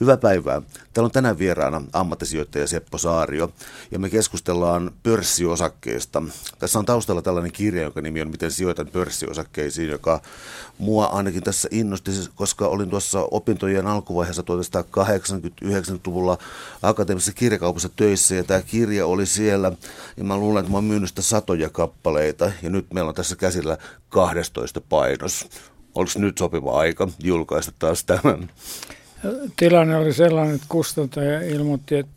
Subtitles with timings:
[0.00, 0.62] Hyvää päivää.
[0.92, 3.52] Täällä on tänään vieraana ammattisijoittaja Seppo Saario
[3.90, 6.22] ja me keskustellaan pörssiosakkeista.
[6.58, 10.20] Tässä on taustalla tällainen kirja, jonka nimi on Miten sijoitan pörssiosakkeisiin, joka
[10.78, 16.38] mua ainakin tässä innosti, koska olin tuossa opintojen alkuvaiheessa 1980-90-luvulla
[16.82, 19.72] akateemisessa kirjakaupassa töissä ja tämä kirja oli siellä
[20.16, 23.36] ja mä luulen, että mä oon myynyt sitä satoja kappaleita ja nyt meillä on tässä
[23.36, 23.78] käsillä
[24.08, 25.48] 12 painos.
[25.94, 28.50] Oliko nyt sopiva aika julkaista taas tämän?
[29.56, 32.12] Tilanne oli sellainen, että kustantaja ilmoitti että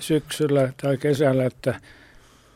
[0.00, 1.80] syksyllä tai kesällä, että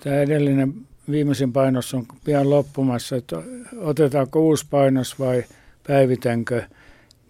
[0.00, 0.74] tämä edellinen
[1.10, 3.36] viimeisin painos on pian loppumassa, että
[3.76, 5.44] otetaanko uusi painos vai
[5.86, 6.62] päivitänkö.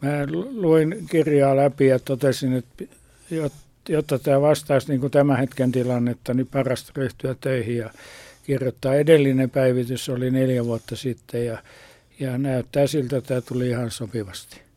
[0.01, 0.11] Mä
[0.51, 2.85] luin kirjaa läpi ja totesin, että
[3.89, 7.91] jotta tämä vastaisi niin kuin tämän hetken tilannetta, niin parasta ryhtyä töihin ja
[8.45, 8.95] kirjoittaa.
[8.95, 11.63] Edellinen päivitys oli neljä vuotta sitten ja,
[12.21, 14.68] ja näyttää siltä, että tämä tuli ihan sopivasti.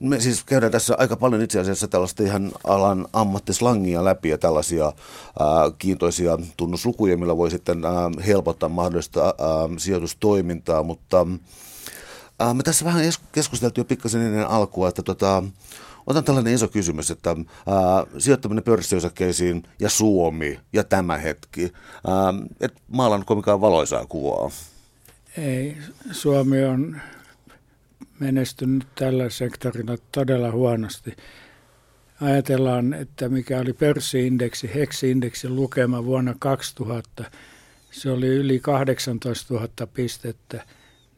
[0.00, 4.84] Me siis käydään tässä aika paljon itse asiassa tällaista ihan alan ammattislangia läpi ja tällaisia
[4.84, 4.92] ää,
[5.78, 7.92] kiintoisia tunnuslukuja, millä voi sitten ää,
[8.26, 9.34] helpottaa mahdollista ää,
[9.78, 11.26] sijoitustoimintaa, mutta
[12.38, 15.42] ää, me tässä vähän keskusteltiin jo pikkasen ennen alkua, että tota,
[16.06, 21.72] otan tällainen iso kysymys, että ää, sijoittaminen pörssiosakkeisiin ja Suomi ja tämä hetki,
[22.06, 24.50] ää, et maalannut kovinkaan valoisaa kuvaa.
[25.38, 25.76] Ei,
[26.12, 27.00] Suomi on
[28.20, 31.16] menestynyt tällä sektorilla todella huonosti.
[32.20, 37.24] Ajatellaan, että mikä oli pörssiindeksi, heksiindeksin lukema vuonna 2000,
[37.90, 40.64] se oli yli 18 000 pistettä.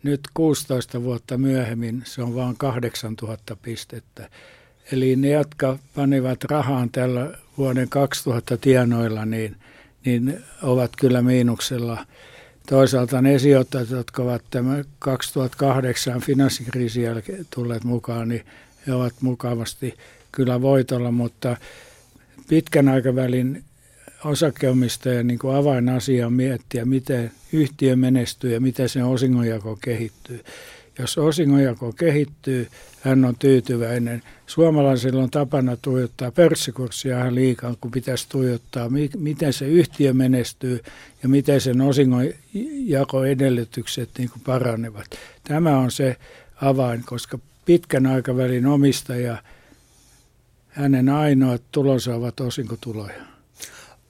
[0.02, 4.30] Nyt 16 vuotta myöhemmin se on vain 8 000 pistettä.
[4.92, 9.56] Eli ne, jotka panivat rahaan tällä vuoden 2000 tienoilla, niin,
[10.04, 12.06] niin ovat kyllä miinuksella.
[12.68, 18.44] Toisaalta ne sijoittajat, jotka ovat tämän 2008 finanssikriisin jälkeen tulleet mukaan, niin
[18.86, 19.94] he ovat mukavasti
[20.32, 21.56] kyllä voitolla, mutta
[22.48, 23.64] pitkän aikavälin
[24.24, 30.44] osakeomistajan niin kuin avainasia on miettiä, miten yhtiö menestyy ja miten sen osingonjako kehittyy.
[30.98, 32.68] Jos osingonjako kehittyy,
[33.00, 34.22] hän on tyytyväinen.
[34.46, 40.80] Suomalaisilla on tapana tuijottaa pörssikurssia ihan liikaa, kun pitäisi tuijottaa, miten se yhtiö menestyy
[41.22, 45.06] ja miten sen osingonjakoedellytykset niin kuin paranevat.
[45.44, 46.16] Tämä on se
[46.62, 49.42] avain, koska pitkän aikavälin omistaja,
[50.68, 53.37] hänen ainoat tulonsa ovat osinkotuloja.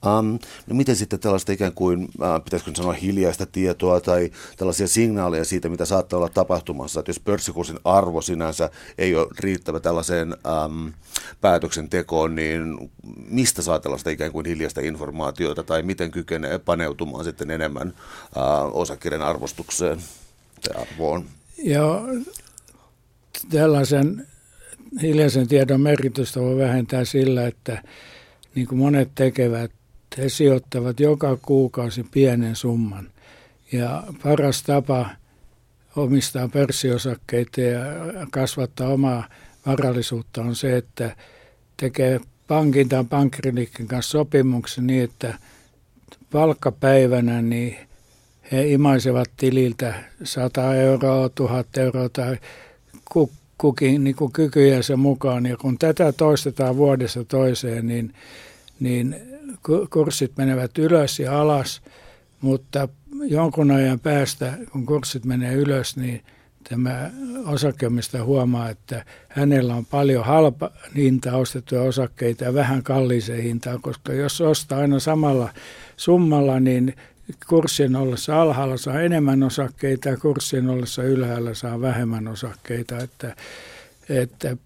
[0.05, 5.45] Um, no miten sitten tällaista ikään kuin, uh, pitäisikö sanoa hiljaista tietoa tai tällaisia signaaleja
[5.45, 10.93] siitä, mitä saattaa olla tapahtumassa, että jos pörssikurssin arvo sinänsä ei ole riittävä tällaiseen um,
[11.41, 12.91] päätöksentekoon, niin
[13.29, 19.21] mistä saa tällaista ikään kuin hiljaista informaatiota tai miten kykenee paneutumaan sitten enemmän uh, osakkeiden
[19.21, 19.99] arvostukseen
[20.61, 21.25] tai arvoon?
[21.63, 22.07] Joo,
[23.49, 24.27] tällaisen
[25.01, 27.83] hiljaisen tiedon merkitystä voi vähentää sillä, että
[28.55, 29.71] niin kuin monet tekevät,
[30.17, 33.09] he sijoittavat joka kuukausi pienen summan.
[33.71, 35.09] Ja paras tapa
[35.95, 37.79] omistaa pörssiosakkeita ja
[38.31, 39.29] kasvattaa omaa
[39.65, 41.15] varallisuutta on se, että
[41.77, 45.37] tekee pankin tai pankkiriliikkeen kanssa sopimuksen niin, että
[46.31, 47.77] palkkapäivänä niin
[48.51, 49.93] he imaisevat tililtä
[50.23, 52.37] 100 euroa, 1000 euroa tai
[53.57, 55.45] kukin niin kuin kykyjensä mukaan.
[55.45, 58.13] Ja kun tätä toistetaan vuodessa toiseen, niin,
[58.79, 59.15] niin
[59.89, 61.81] kurssit menevät ylös ja alas,
[62.41, 62.89] mutta
[63.23, 66.23] jonkun ajan päästä, kun kurssit menee ylös, niin
[66.69, 67.11] tämä
[67.45, 74.13] osakeomista huomaa, että hänellä on paljon halpa hinta ostettuja osakkeita ja vähän kalliiseen hintaan, koska
[74.13, 75.49] jos ostaa aina samalla
[75.97, 76.95] summalla, niin
[77.49, 82.97] kurssien ollessa alhaalla saa enemmän osakkeita ja kurssien ollessa ylhäällä saa vähemmän osakkeita.
[82.97, 83.35] Että,
[84.09, 84.57] että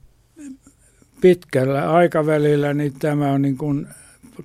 [1.21, 3.87] pitkällä aikavälillä niin tämä on niin kuin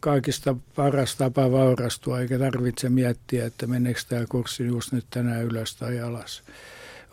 [0.00, 5.76] kaikista paras tapa vaurastua, eikä tarvitse miettiä, että meneekö tämä kurssi just nyt tänään ylös
[5.76, 6.42] tai alas.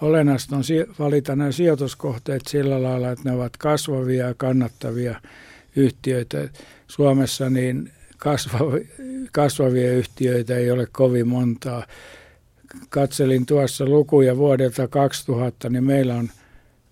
[0.01, 0.63] Olennaista on
[0.99, 5.21] valita nämä sijoituskohteet sillä lailla, että ne ovat kasvavia ja kannattavia
[5.75, 6.49] yhtiöitä.
[6.87, 7.91] Suomessa niin
[9.31, 11.85] kasvavia yhtiöitä ei ole kovin montaa.
[12.89, 16.29] Katselin tuossa lukuja vuodelta 2000, niin meillä on–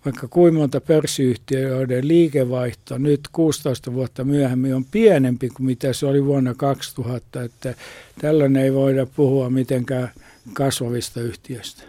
[0.05, 6.25] vaikka kuinka monta pörssiyhtiöiden liikevaihto nyt 16 vuotta myöhemmin on pienempi kuin mitä se oli
[6.25, 7.75] vuonna 2000, että
[8.21, 10.11] tällöin ei voida puhua mitenkään
[10.53, 11.83] kasvavista yhtiöistä.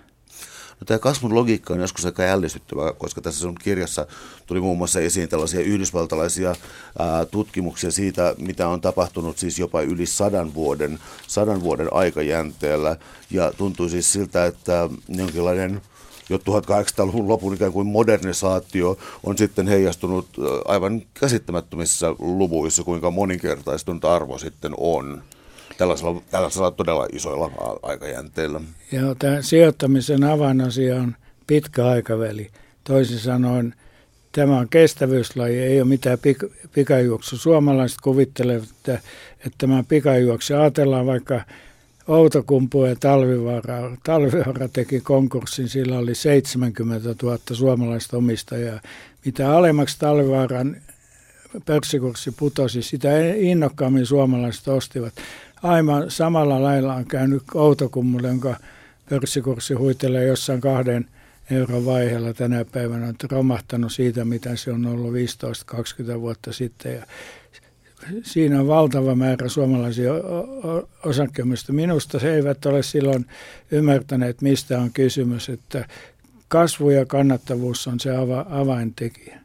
[0.80, 4.06] No, tämä kasvun logiikka on joskus aika ällistyttävä, koska tässä sun kirjassa
[4.46, 6.54] tuli muun muassa esiin tällaisia yhdysvaltalaisia
[6.98, 12.96] ää, tutkimuksia siitä, mitä on tapahtunut siis jopa yli sadan vuoden, sadan vuoden aikajänteellä.
[13.30, 15.82] Ja tuntuu siis siltä, että jonkinlainen
[16.28, 20.28] jo 1800-luvun lopun ikään kuin modernisaatio on sitten heijastunut
[20.64, 25.22] aivan käsittämättömissä luvuissa, kuinka moninkertaistunut arvo sitten on
[25.78, 27.50] tällaisella, tällaisella todella isoilla
[27.82, 28.60] aikajänteillä.
[28.92, 31.16] Joo, tämä sijoittamisen avainasia on
[31.46, 32.50] pitkä aikaväli.
[32.84, 33.74] Toisin sanoen
[34.32, 37.36] tämä on kestävyyslaji, ei ole mitään pik- pikajuoksu.
[37.36, 38.94] Suomalaiset kuvittelevat, että,
[39.38, 41.40] että tämä pikajuoksu, ajatellaan vaikka
[42.08, 43.96] Outokumpu ja Talvivaara.
[44.04, 48.80] Talvivaara teki konkurssin, sillä oli 70 000 suomalaista omistajaa.
[49.24, 50.76] Mitä alemmaksi Talvivaaran
[51.66, 55.12] pörssikurssi putosi, sitä innokkaammin suomalaiset ostivat.
[55.62, 58.56] Aivan samalla lailla on käynyt Outokummulle, jonka
[59.08, 61.06] pörssikurssi huitelee jossain kahden
[61.50, 65.14] euron vaiheella tänä päivänä on romahtanut siitä, mitä se on ollut
[66.16, 66.94] 15-20 vuotta sitten.
[66.94, 67.06] Ja
[68.22, 70.12] siinä on valtava määrä suomalaisia
[71.04, 71.72] osakkeemista.
[71.72, 73.26] Minusta he eivät ole silloin
[73.70, 75.88] ymmärtäneet, mistä on kysymys, että
[76.48, 78.10] kasvu ja kannattavuus on se
[78.50, 79.43] avaintekijä.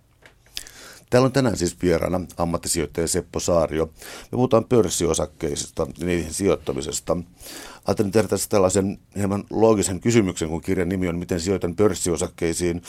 [1.09, 3.85] Täällä on tänään siis vieraana ammattisijoittaja Seppo Saario.
[4.31, 7.17] Me puhutaan pörssiosakkeista ja niihin sijoittamisesta.
[7.85, 12.81] Ajattelin tehdä tässä tällaisen hieman loogisen kysymyksen, kun kirjan nimi on Miten sijoitan pörssiosakkeisiin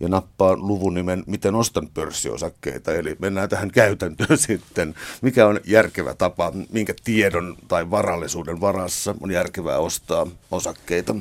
[0.00, 2.94] ja nappaan luvun nimen Miten ostan pörssiosakkeita.
[2.94, 4.94] Eli mennään tähän käytäntöön sitten.
[5.22, 11.14] Mikä on järkevä tapa, minkä tiedon tai varallisuuden varassa on järkevää ostaa osakkeita?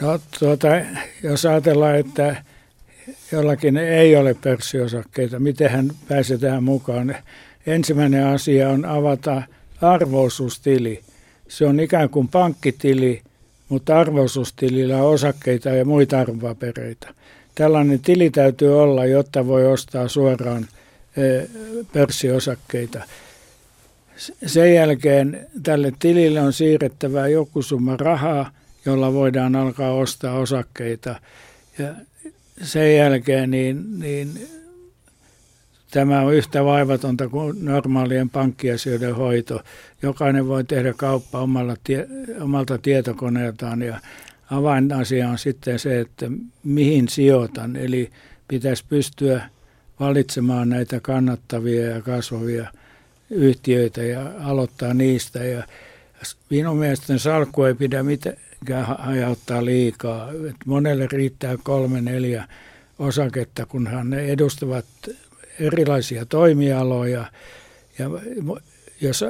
[0.00, 0.68] No, tuota,
[1.22, 2.44] jos ajatellaan, että
[3.32, 7.16] jollakin ei ole pörssiosakkeita, miten hän pääsee tähän mukaan?
[7.66, 9.42] Ensimmäinen asia on avata
[9.80, 11.00] arvoisuustili.
[11.48, 13.22] Se on ikään kuin pankkitili,
[13.68, 17.14] mutta arvoisuustilillä on osakkeita ja muita arvopapereita.
[17.54, 20.68] Tällainen tili täytyy olla, jotta voi ostaa suoraan
[21.16, 21.46] e,
[21.92, 23.02] pörssiosakkeita.
[24.46, 28.50] Sen jälkeen tälle tilille on siirrettävä joku summa rahaa,
[28.86, 31.14] jolla voidaan alkaa ostaa osakkeita.
[31.78, 31.94] Ja
[32.62, 34.48] sen jälkeen niin, niin
[35.90, 39.60] tämä on yhtä vaivatonta kuin normaalien pankkiasioiden hoito.
[40.02, 42.06] Jokainen voi tehdä kauppa omalla tie,
[42.40, 44.00] omalta tietokoneeltaan ja
[44.50, 46.26] avainasia on sitten se, että
[46.64, 47.76] mihin sijoitan.
[47.76, 48.10] Eli
[48.48, 49.42] pitäisi pystyä
[50.00, 52.70] valitsemaan näitä kannattavia ja kasvavia
[53.30, 55.44] yhtiöitä ja aloittaa niistä.
[55.44, 55.64] Ja
[56.50, 58.36] minun mielestäni salkku ei pidä mitään
[58.98, 60.30] hajauttaa liikaa.
[60.30, 62.48] Et monelle riittää kolme, neljä
[62.98, 64.84] osaketta, kunhan ne edustavat
[65.60, 67.24] erilaisia toimialoja.
[67.98, 68.06] Ja
[69.00, 69.24] jos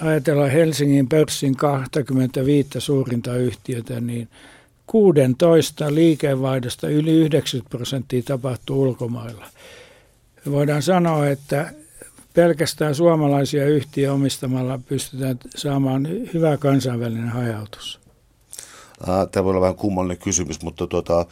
[0.00, 4.28] ajatellaan Helsingin pörssin 25 suurinta yhtiötä, niin
[4.86, 9.46] 16 liikevaihdosta yli 90 prosenttia tapahtuu ulkomailla.
[10.50, 11.72] Voidaan sanoa, että
[12.34, 18.03] pelkästään suomalaisia yhtiöitä omistamalla pystytään saamaan hyvä kansainvälinen hajautus.
[19.32, 21.26] Tämä voi olla vähän kummallinen kysymys, mutta tuota,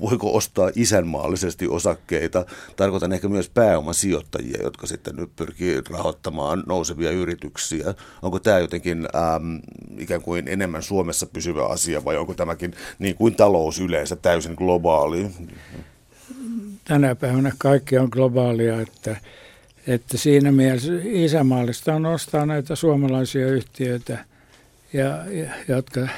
[0.00, 2.44] voiko ostaa isänmaallisesti osakkeita?
[2.76, 7.94] Tarkoitan ehkä myös pääomasijoittajia, jotka sitten nyt pyrkii rahoittamaan nousevia yrityksiä.
[8.22, 8.98] Onko tämä jotenkin
[9.34, 9.60] äm,
[9.98, 15.26] ikään kuin enemmän Suomessa pysyvä asia vai onko tämäkin niin kuin talous yleensä täysin globaali?
[16.84, 19.16] Tänä päivänä kaikki on globaalia, että,
[19.86, 24.24] että siinä mielessä isämaallista on ostaa näitä suomalaisia yhtiöitä,
[24.92, 26.08] ja, ja, jotka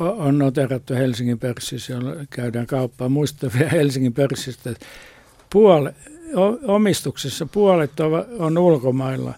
[0.00, 3.08] on noterattu Helsingin pörssissä, jolla käydään kauppaa.
[3.08, 4.86] Muistan vielä Helsingin pörssistä, että
[5.52, 5.94] puole,
[6.66, 9.34] omistuksessa puolet on, on ulkomailla.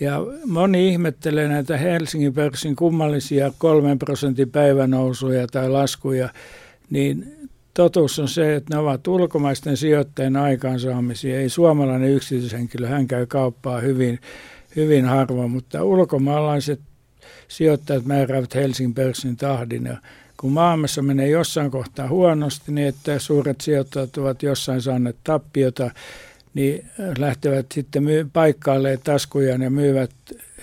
[0.00, 6.28] Ja moni ihmettelee näitä Helsingin pörssin kummallisia kolmen prosentin päivänousuja tai laskuja,
[6.90, 7.34] niin
[7.74, 11.40] totuus on se, että ne ovat ulkomaisten sijoittajien aikaansaamisia.
[11.40, 14.18] Ei suomalainen yksityishenkilö, hän käy kauppaa hyvin,
[14.76, 16.80] hyvin harvoin, mutta ulkomaalaiset
[17.48, 19.84] sijoittajat määräävät Helsingin pörssin tahdin.
[19.84, 19.96] Ja
[20.36, 25.90] kun maailmassa menee jossain kohtaa huonosti, niin että suuret sijoittajat ovat jossain saaneet tappiota,
[26.54, 26.86] niin
[27.18, 30.10] lähtevät sitten myy- paikkaalle taskujaan ja myyvät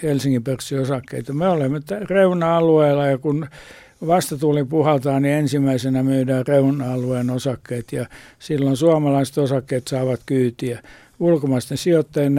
[0.03, 1.33] Helsingin pörssin osakkeita.
[1.33, 3.47] Me olemme reuna-alueella ja kun
[4.07, 8.05] vastatuuli puhaltaa, niin ensimmäisenä myydään reuna-alueen osakkeet ja
[8.39, 10.79] silloin suomalaiset osakkeet saavat kyytiä.
[11.19, 12.35] Ulkomaisten sijoittajien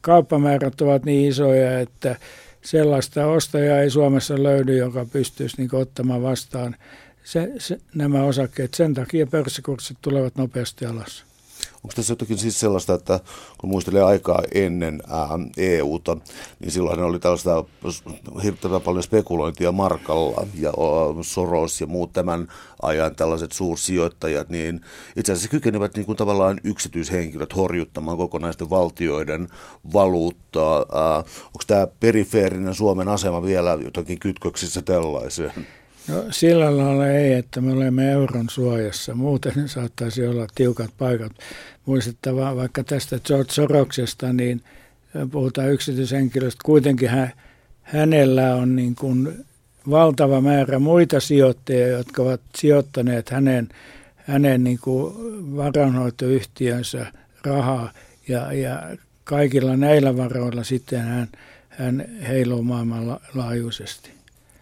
[0.00, 2.16] kauppamäärät ovat niin isoja, että
[2.62, 6.76] sellaista ostajaa ei Suomessa löydy, joka pystyisi niin ottamaan vastaan
[7.24, 8.74] se, se, nämä osakkeet.
[8.74, 11.24] Sen takia pörssikurssit tulevat nopeasti alas.
[11.84, 13.20] Onko tässä jotakin siis sellaista, että
[13.58, 15.02] kun muistelee aikaa ennen
[15.56, 16.16] EUta,
[16.60, 17.64] niin silloin oli tällaista
[18.42, 20.72] hirvittävän paljon spekulointia markalla ja
[21.22, 22.48] Soros ja muut tämän
[22.82, 24.80] ajan tällaiset suursijoittajat, niin
[25.16, 29.48] itse asiassa kykenevät niin kuin tavallaan yksityishenkilöt horjuttamaan kokonaisten valtioiden
[29.92, 30.78] valuuttaa.
[31.46, 35.66] Onko tämä perifeerinen Suomen asema vielä jotakin kytköksissä tällaiseen?
[36.08, 39.14] No sillä lailla ei, että me olemme euron suojassa.
[39.14, 41.32] Muuten saattaisi olla tiukat paikat.
[41.86, 44.62] Muistettava vaikka tästä George Soroksesta, niin
[45.30, 46.60] puhutaan yksityishenkilöstä.
[46.64, 47.32] Kuitenkin hän,
[47.82, 49.44] hänellä on niin kuin
[49.90, 53.68] valtava määrä muita sijoittajia, jotka ovat sijoittaneet hänen,
[54.16, 55.14] hänen niin kuin
[55.56, 57.06] varanhoitoyhtiönsä
[57.44, 57.92] rahaa
[58.28, 61.28] ja, ja kaikilla näillä varoilla sitten hän,
[61.68, 64.11] hän heiluu maailmanlaajuisesti.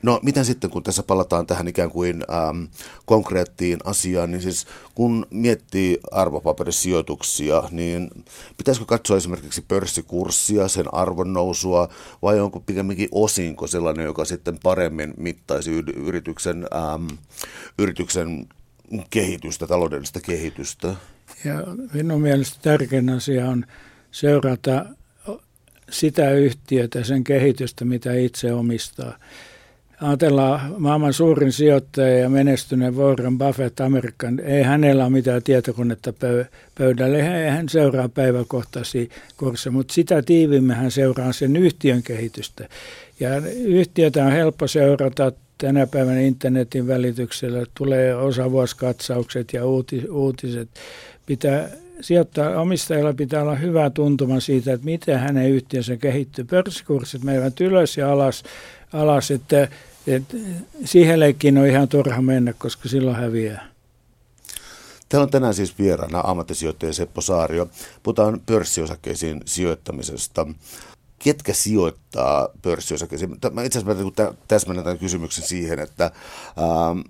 [0.03, 2.65] No miten sitten, kun tässä palataan tähän ikään kuin ähm,
[3.05, 8.11] konkreettiin asiaan, niin siis kun miettii arvopaperisijoituksia, niin
[8.57, 11.89] pitäisikö katsoa esimerkiksi pörssikurssia, sen arvon nousua,
[12.23, 17.07] vai onko pikemminkin osinko sellainen, joka sitten paremmin mittaisi yrityksen, ähm,
[17.79, 18.47] yrityksen
[19.11, 20.95] kehitystä, taloudellista kehitystä?
[21.45, 21.55] Ja
[21.93, 23.67] minun mielestä tärkein asia on
[24.11, 24.87] seurata
[25.91, 29.19] sitä yhtiötä, sen kehitystä, mitä itse omistaa
[30.03, 36.13] ajatellaan maailman suurin sijoittaja ja menestyneen Warren Buffett Amerikan, ei hänellä ole mitään tietokonetta
[36.75, 42.69] pöydällä, ei hän seuraa päiväkohtaisia kursseja, mutta sitä tiivimmin hän seuraa sen yhtiön kehitystä.
[43.21, 43.31] Ja
[43.65, 49.63] yhtiötä on helppo seurata tänä päivänä internetin välityksellä, tulee osavuosikatsaukset ja
[50.11, 50.69] uutiset.
[51.27, 51.69] Pitää
[52.01, 56.45] sijoittaa, omistajalla pitää olla hyvä tuntuma siitä, että miten hänen yhtiönsä kehittyy.
[56.45, 58.43] Pörssikurssit menevät ylös ja alas,
[58.93, 59.69] alas että
[60.07, 60.23] et
[60.85, 63.71] siihen leikkiin on ihan turha mennä, koska silloin häviää.
[65.09, 67.69] Täällä on tänään siis vieraana ammattisijoittaja Seppo Saario.
[68.03, 70.47] Puhutaan pörssiosakkeisiin sijoittamisesta.
[71.19, 73.33] Ketkä sijoittaa pörssiosakkeisiin?
[73.65, 76.05] Itse asiassa täsmennän tämän kysymyksen siihen, että
[76.59, 77.01] ähm,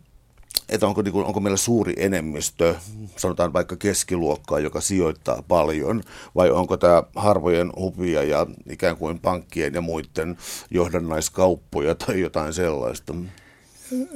[0.70, 2.74] että onko, niin kuin, onko meillä suuri enemmistö,
[3.16, 6.02] sanotaan vaikka keskiluokkaa, joka sijoittaa paljon,
[6.34, 10.36] vai onko tämä harvojen hupia ja ikään kuin pankkien ja muiden
[10.70, 13.14] johdannaiskauppoja tai jotain sellaista?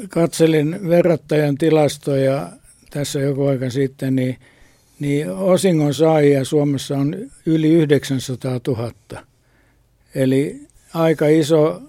[0.09, 2.49] Katselin verrattajan tilastoja
[2.91, 4.37] tässä joku aika sitten, niin,
[5.01, 8.93] niin osingon saajia Suomessa on yli 900 000.
[10.15, 10.61] Eli
[10.95, 11.83] aika iso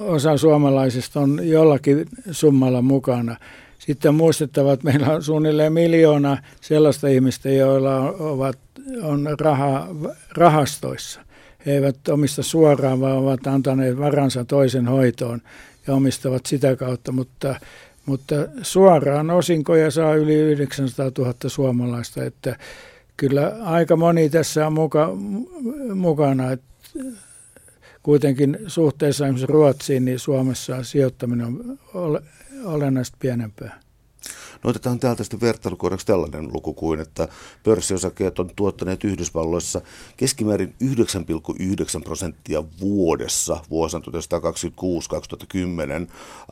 [0.00, 3.36] osa suomalaisista on jollakin summalla mukana.
[3.86, 8.58] Sitten on muistettava, että meillä on suunnilleen miljoona sellaista ihmistä, joilla ovat,
[9.02, 9.88] on raha,
[10.32, 11.20] rahastoissa.
[11.66, 15.42] He eivät omista suoraan, vaan ovat antaneet varansa toisen hoitoon
[15.86, 17.60] ja omistavat sitä kautta, mutta,
[18.06, 22.56] mutta suoraan osinkoja saa yli 900 000 suomalaista, että
[23.16, 25.12] kyllä aika moni tässä on muka,
[25.94, 26.66] mukana, että
[28.02, 31.46] kuitenkin suhteessa esimerkiksi Ruotsiin, niin Suomessa sijoittaminen
[31.94, 32.20] on
[32.64, 33.80] olennaisesti pienempää.
[34.64, 37.28] No otetaan täältä sitten vertailukohdaksi tällainen luku kuin, että
[37.64, 39.80] pörssiosakkeet on tuottaneet Yhdysvalloissa
[40.16, 44.06] keskimäärin 9,9 prosenttia vuodessa vuosina 1926-2010.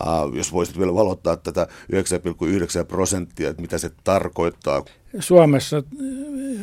[0.00, 4.84] Uh, jos voisit vielä valottaa tätä 9,9 prosenttia, että mitä se tarkoittaa.
[5.20, 5.82] Suomessa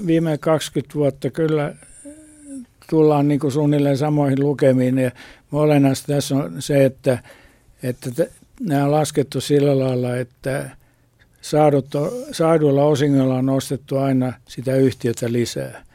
[0.08, 1.76] viime 20 vuotta kyllä
[2.90, 4.98] tullaan niin kuin suunnilleen samoihin lukemiin.
[4.98, 5.12] Ja
[5.52, 7.24] olennaista tässä on se, että,
[7.84, 8.10] että
[8.62, 10.70] nämä on laskettu sillä lailla, että
[11.42, 11.88] saadut,
[12.32, 15.86] saaduilla osingoilla on nostettu aina sitä yhtiötä lisää,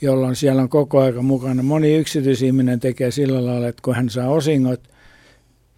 [0.00, 1.62] jolloin siellä on koko aika mukana.
[1.62, 4.80] Moni yksityisihminen tekee sillä lailla, että kun hän saa osingot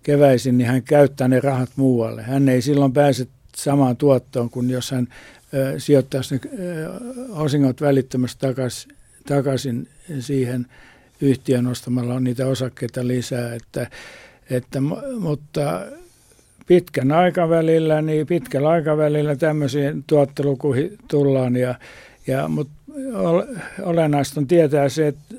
[0.02, 2.22] keväisin, niin hän käyttää ne rahat muualle.
[2.22, 3.26] Hän ei silloin pääse
[3.56, 5.08] samaan tuottoon kuin jos hän
[5.54, 6.90] ö, sijoittaisi ne ö,
[7.30, 8.92] osingot välittömästi takaisin,
[9.26, 9.88] takaisin
[10.20, 10.66] siihen
[11.20, 13.54] yhtiön ostamalla niitä osakkeita lisää.
[13.54, 13.90] Että,
[14.50, 14.80] että,
[15.20, 15.82] mutta
[16.68, 21.56] pitkän aikavälillä, niin pitkällä aikavälillä tämmöisiin tuottelukuihin tullaan.
[21.56, 21.74] Ja,
[22.26, 22.72] ja, mutta
[23.82, 25.34] olennaista on tietää se, että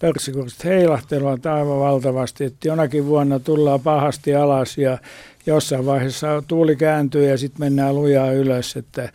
[0.00, 4.98] pörssikurssit heilahtelevat aivan valtavasti, että jonakin vuonna tullaan pahasti alas ja
[5.46, 9.12] jossain vaiheessa tuuli kääntyy ja sitten mennään lujaa ylös, että,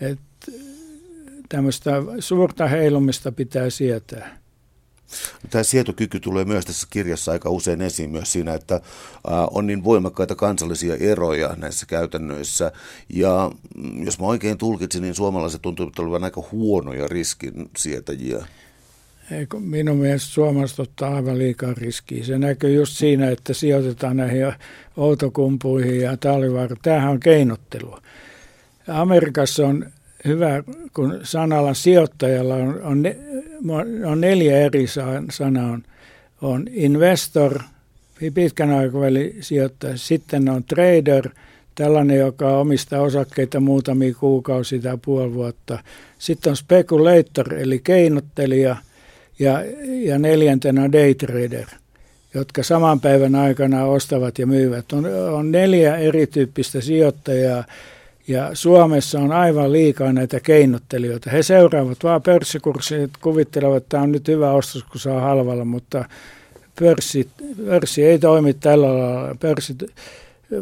[0.00, 0.52] että
[1.48, 4.43] tämmöistä suurta heilumista pitää sietää.
[5.50, 8.80] Tämä sietokyky tulee myös tässä kirjassa aika usein esiin myös siinä, että
[9.50, 12.72] on niin voimakkaita kansallisia eroja näissä käytännöissä.
[13.08, 18.46] Ja mm, jos mä oikein tulkitsin, niin suomalaiset tuntuvat olevan aika huonoja riskin sietäjiä.
[19.30, 22.24] Eikö, minun mielestä suomalaiset ottaa aivan liikaa riskiä.
[22.24, 24.52] Se näkyy just siinä, että sijoitetaan näihin
[24.96, 26.76] outokumpuihin ja talvivaara.
[26.82, 28.02] Tämähän on keinottelua.
[28.88, 29.86] Amerikassa on
[30.26, 30.62] hyvä,
[30.94, 33.04] kun sanalla sijoittajalla on, on,
[34.04, 34.86] on neljä eri
[35.30, 35.70] sanaa.
[35.70, 35.82] On,
[36.42, 37.58] on investor,
[38.34, 39.96] pitkän aikavälin sijoittaja.
[39.96, 41.28] Sitten on trader,
[41.74, 45.78] tällainen, joka omistaa osakkeita muutamia kuukausia tai puoli vuotta.
[46.18, 48.76] Sitten on speculator, eli keinottelija.
[49.38, 51.66] Ja, ja neljäntenä on day trader.
[52.34, 54.92] jotka saman päivän aikana ostavat ja myyvät.
[54.92, 57.64] On, on neljä erityyppistä sijoittajaa
[58.28, 61.30] ja Suomessa on aivan liikaa näitä keinottelijoita.
[61.30, 66.04] He seuraavat vaan pörssikurssia, kuvittelevat, että tämä on nyt hyvä ostos, kun saa halvalla, mutta
[66.80, 67.28] pörssi,
[67.66, 69.36] pörssi ei toimi tällä lailla.
[69.40, 69.82] Pörssit,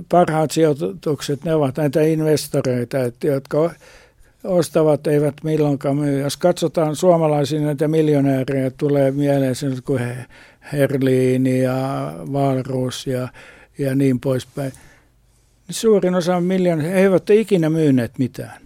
[0.09, 3.71] parhaat sijoitukset, ne ovat näitä investoreita, jotka
[4.45, 6.21] ostavat, eivät milloinkaan myy.
[6.21, 10.01] Jos katsotaan suomalaisia näitä miljonäärejä, tulee mieleen se kuin
[10.73, 13.29] Herliin ja Valrus ja,
[13.79, 14.73] ja niin poispäin.
[15.71, 18.61] Suurin osa miljoonaa, he eivät ole ikinä myyneet mitään.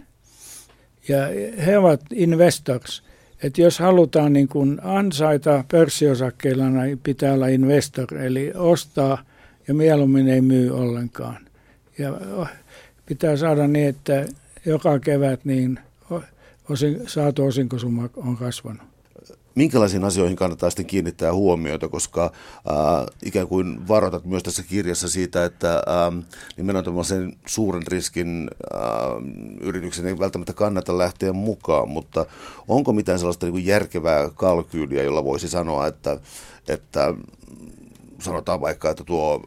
[1.08, 1.18] Ja
[1.66, 3.02] he ovat investors.
[3.42, 9.22] Että jos halutaan niin kuin ansaita pörssiosakkeilla, niin pitää olla investor, eli ostaa
[9.68, 11.46] ja mieluummin ei myy ollenkaan.
[11.98, 12.12] Ja
[13.06, 14.26] pitää saada niin, että
[14.66, 15.78] joka kevät niin
[16.68, 18.95] osin, saatu osinkosumma on kasvanut.
[19.56, 25.44] Minkälaisiin asioihin kannattaa sitten kiinnittää huomiota, koska äh, ikään kuin varoitat myös tässä kirjassa siitä,
[25.44, 26.24] että äh,
[26.56, 28.80] nimenomaan sen suuren riskin äh,
[29.60, 32.26] yrityksen ei välttämättä kannata lähteä mukaan, mutta
[32.68, 36.20] onko mitään sellaista niin kuin järkevää kalkyyliä, jolla voisi sanoa, että,
[36.68, 37.14] että
[38.20, 39.40] sanotaan vaikka, että tuo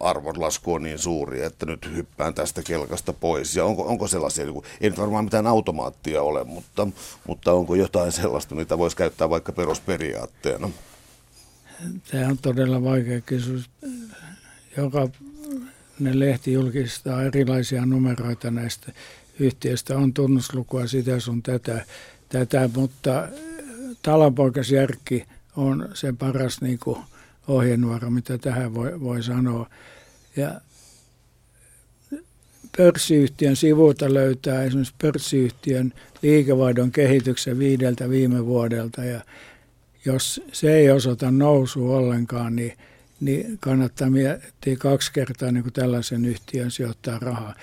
[0.00, 3.56] arvonlasku on niin suuri, että nyt hyppään tästä kelkasta pois.
[3.56, 6.88] Ja onko, onko sellaisia, niin ei nyt varmaan mitään automaattia ole, mutta,
[7.26, 10.70] mutta onko jotain sellaista, mitä voisi käyttää vaikka perusperiaatteena?
[12.10, 13.70] Tämä on todella vaikea kysymys.
[14.76, 15.08] Joka
[15.98, 18.92] ne lehti julkistaa erilaisia numeroita näistä
[19.38, 19.96] yhtiöistä.
[19.96, 21.84] On tunnuslukua sitä sun tätä,
[22.28, 23.28] tätä mutta
[24.02, 25.24] talonpoikasjärki
[25.56, 26.98] on se paras niin kuin,
[27.48, 29.68] ohjenuora, mitä tähän voi, voi sanoa.
[30.36, 30.60] Ja
[32.76, 39.20] pörssiyhtiön sivuilta löytää esimerkiksi pörssiyhtiön liikevaihdon kehityksen viideltä viime vuodelta ja
[40.04, 42.72] jos se ei osoita nousua ollenkaan, niin,
[43.20, 47.54] niin kannattaa miettiä kaksi kertaa niin kuin tällaisen yhtiön sijoittaa rahaa.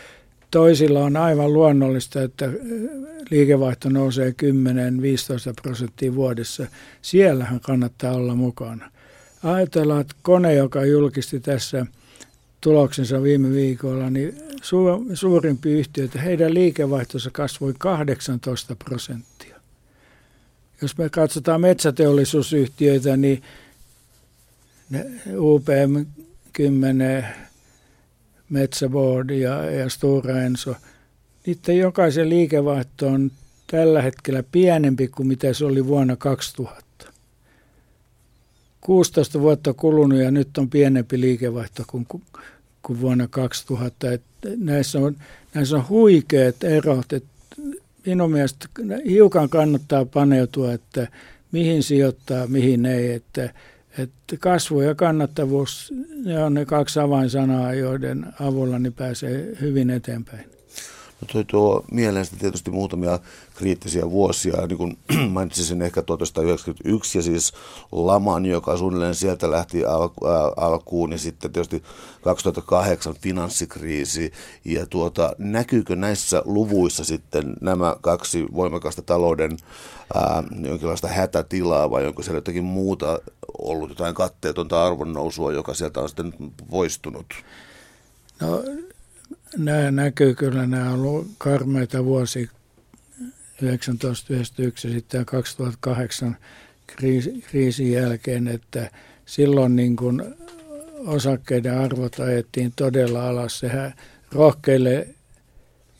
[0.51, 2.50] Toisilla on aivan luonnollista, että
[3.29, 4.33] liikevaihto nousee 10-15
[5.62, 6.67] prosenttia vuodessa.
[7.01, 8.91] Siellähän kannattaa olla mukana
[9.43, 11.86] ajatellaan, että kone, joka julkisti tässä
[12.62, 19.60] tuloksensa viime viikolla, niin su- suurimpi yhtiöitä, heidän liikevaihtonsa kasvoi 18 prosenttia.
[20.82, 23.43] Jos me katsotaan metsäteollisuusyhtiöitä, niin
[25.38, 26.06] UPM
[26.54, 27.25] 10,
[28.49, 30.75] Metsäboard ja, ja Stora Enso,
[31.45, 33.32] niiden jokaisen liikevaihto on
[33.71, 36.88] tällä hetkellä pienempi kuin mitä se oli vuonna 2000.
[38.82, 42.08] 16 vuotta kulunut ja nyt on pienempi liikevaihto kuin,
[42.82, 44.12] kuin vuonna 2000.
[44.12, 44.22] Et
[44.58, 45.15] näissä, on,
[45.54, 47.13] näissä on huikeat erot.
[47.13, 47.24] Et
[48.06, 48.68] minun mielestä
[49.06, 51.08] hiukan kannattaa paneutua, että
[51.52, 53.12] mihin sijoittaa, mihin ei.
[53.12, 53.54] Että,
[53.98, 55.94] että kasvu ja kannattavuus,
[56.26, 60.59] ne on ne kaksi avainsanaa, joiden avulla niin pääsee hyvin eteenpäin.
[61.21, 63.19] No toi tuo mieleen tietysti muutamia
[63.55, 64.97] kriittisiä vuosia, niin kuin
[65.29, 67.53] mainitsisin ehkä 1991 ja siis
[67.91, 71.84] laman, joka suunnilleen sieltä lähti alku, ää, alkuun, ja sitten tietysti
[72.21, 74.32] 2008 finanssikriisi,
[74.65, 79.58] ja tuota, näkyykö näissä luvuissa sitten nämä kaksi voimakasta talouden
[80.13, 83.19] ää, jonkinlaista hätätilaa, vai onko siellä jotakin muuta
[83.58, 86.34] ollut, jotain katteetonta arvonnousua, joka sieltä on sitten
[86.69, 87.25] poistunut?
[88.39, 88.63] No
[89.58, 92.50] nämä näkyy kyllä, nämä on ollut karmeita vuosi
[93.60, 96.38] 1991 ja sitten 2008
[96.88, 98.92] kriisi, kriisin jälkeen, että
[99.26, 100.24] silloin niin kuin
[101.06, 103.60] osakkeiden arvot ajettiin todella alas.
[103.60, 103.94] Sehän
[104.32, 105.08] rohkeille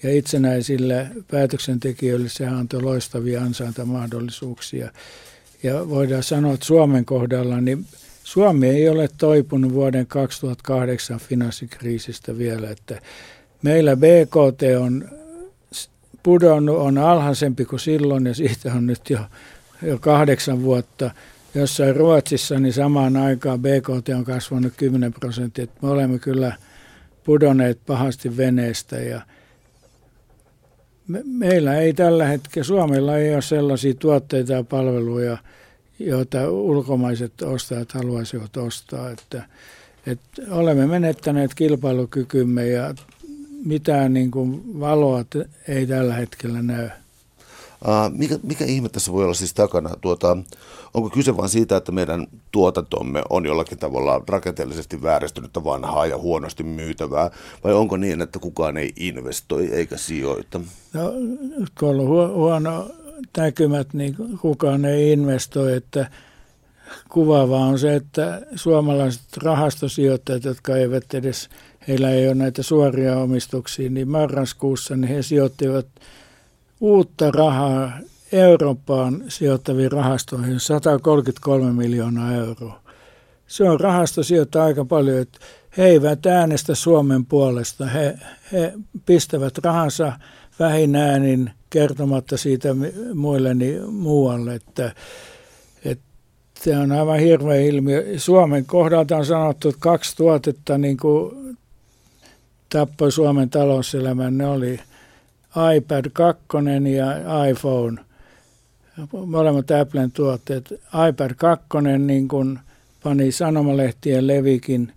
[0.04, 4.92] ja itsenäisille päätöksentekijöille se antoi loistavia ansaintamahdollisuuksia.
[5.64, 7.86] Ja voidaan sanoa, että Suomen kohdalla niin
[8.30, 13.02] Suomi ei ole toipunut vuoden 2008 finanssikriisistä vielä, että
[13.62, 15.10] Meillä BKT on
[16.24, 19.20] pudonnut, on alhaisempi kuin silloin ja siitä on nyt jo,
[19.82, 21.12] jo kahdeksan vuotta.
[21.56, 25.68] Jossain Ruotsissa niin samaan aikaan BKT on kasvanut 10 prosenttia.
[25.82, 26.56] Me olemme kyllä
[27.24, 29.22] pudonneet pahasti veneestä ja
[31.08, 35.38] me, meillä ei tällä hetkellä, Suomella ei ole sellaisia tuotteita ja palveluja,
[36.00, 39.10] joita ulkomaiset ostajat haluaisivat ostaa.
[39.10, 39.44] Että,
[40.08, 42.94] että olemme menettäneet kilpailukykymme ja
[43.66, 45.26] mitään niin kuin valoa
[45.68, 46.90] ei tällä hetkellä näy.
[48.14, 49.90] Mikä, mikä ihme tässä voi olla siis takana?
[50.02, 50.38] Tuota,
[50.94, 56.64] onko kyse vain siitä, että meidän tuotantomme on jollakin tavalla rakenteellisesti vääristynyttä vanhaa ja huonosti
[56.64, 57.32] myytävää,
[57.64, 60.62] vai onko niin, että kukaan ei investoi eikä sijoita?
[60.94, 61.12] No,
[61.80, 62.88] kun on huono
[63.38, 66.08] näkymät, niin kukaan ei investoi, että
[67.10, 71.50] kuvaavaa on se, että suomalaiset rahastosijoittajat, jotka eivät edes,
[71.88, 75.88] heillä ei ole näitä suoria omistuksia, niin marraskuussa niin he sijoittivat
[76.80, 77.92] uutta rahaa
[78.32, 82.82] Eurooppaan sijoittaviin rahastoihin 133 miljoonaa euroa.
[83.48, 85.40] Se on rahasto sijoittaa aika paljon, että
[85.78, 87.86] he eivät äänestä Suomen puolesta.
[87.86, 88.18] He,
[88.52, 88.74] he
[89.06, 90.14] pistävät rahansa
[90.60, 92.70] vähin äänin kertomatta siitä
[93.14, 94.96] muille niin muualle, että,
[95.86, 96.04] että
[96.64, 98.06] se on aivan hirveä ilmiö.
[98.18, 101.58] Suomen kohdalta on sanottu, että kaksi tuotetta niin kuin
[102.70, 104.38] tappoi Suomen talouselämän.
[104.38, 104.80] Ne oli
[105.78, 106.44] iPad 2
[106.96, 108.02] ja iPhone.
[109.26, 110.74] Molemmat Applen tuotteet.
[111.10, 111.68] iPad 2
[112.00, 112.60] niin kuin
[113.04, 114.94] pani sanomalehtien levikin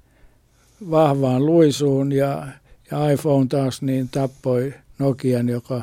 [0.90, 2.46] vahvaan luisuun ja,
[2.90, 5.82] ja iPhone taas niin tappoi Nokian, joka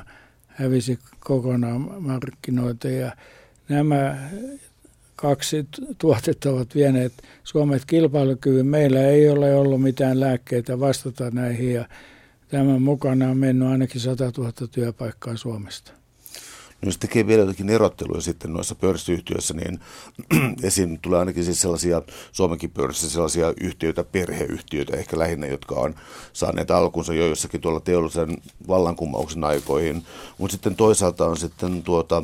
[0.60, 2.88] hävisi kokonaan markkinoita.
[2.90, 3.12] Ja
[3.70, 4.30] nämä
[5.16, 5.68] kaksi
[5.98, 8.66] tuotetta ovat vieneet Suomet kilpailukyvyn.
[8.66, 11.86] Meillä ei ole ollut mitään lääkkeitä vastata näihin ja
[12.48, 15.99] tämän mukana on mennyt ainakin 100 000 työpaikkaa Suomesta.
[16.86, 19.80] Jos tekee vielä jotakin erotteluja sitten noissa pörssiyhtiöissä, niin
[20.64, 25.96] esiin tulee ainakin siis sellaisia Suomenkin pörssissä sellaisia yhtiöitä, perheyhtiöitä ehkä lähinnä, jotka on
[26.34, 28.38] saaneet alkunsa jo jossakin tuolla teollisen
[28.68, 30.04] vallankumouksen aikoihin.
[30.38, 32.24] Mutta sitten toisaalta on sitten tuota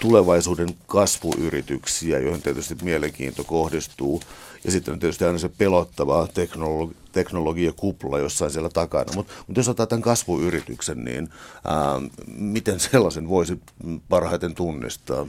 [0.00, 4.22] tulevaisuuden kasvuyrityksiä, joihin tietysti mielenkiinto kohdistuu.
[4.64, 9.12] Ja sitten on tietysti aina se pelottava teknologi- teknologiakupla jossain siellä takana.
[9.14, 11.28] Mutta mut jos otetaan tämän kasvuyrityksen, niin
[11.64, 13.60] ää, miten sellaisen voisi
[14.08, 15.26] parhaiten tunnistaa?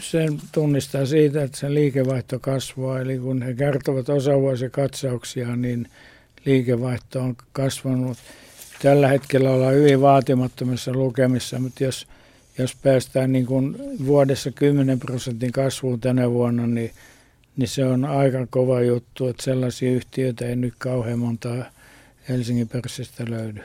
[0.00, 3.00] Sen tunnistaa siitä, että se liikevaihto kasvaa.
[3.00, 5.88] Eli kun he kertovat osavuosikatsauksia, niin
[6.44, 8.18] liikevaihto on kasvanut.
[8.82, 12.06] Tällä hetkellä ollaan hyvin vaatimattomissa lukemissa, mutta jos,
[12.58, 16.90] jos päästään niin kuin vuodessa 10 prosentin kasvuun tänä vuonna, niin–
[17.56, 21.48] niin se on aika kova juttu, että sellaisia yhtiöitä ei nyt kauhean monta
[22.28, 23.62] Helsingin pörssistä löydy.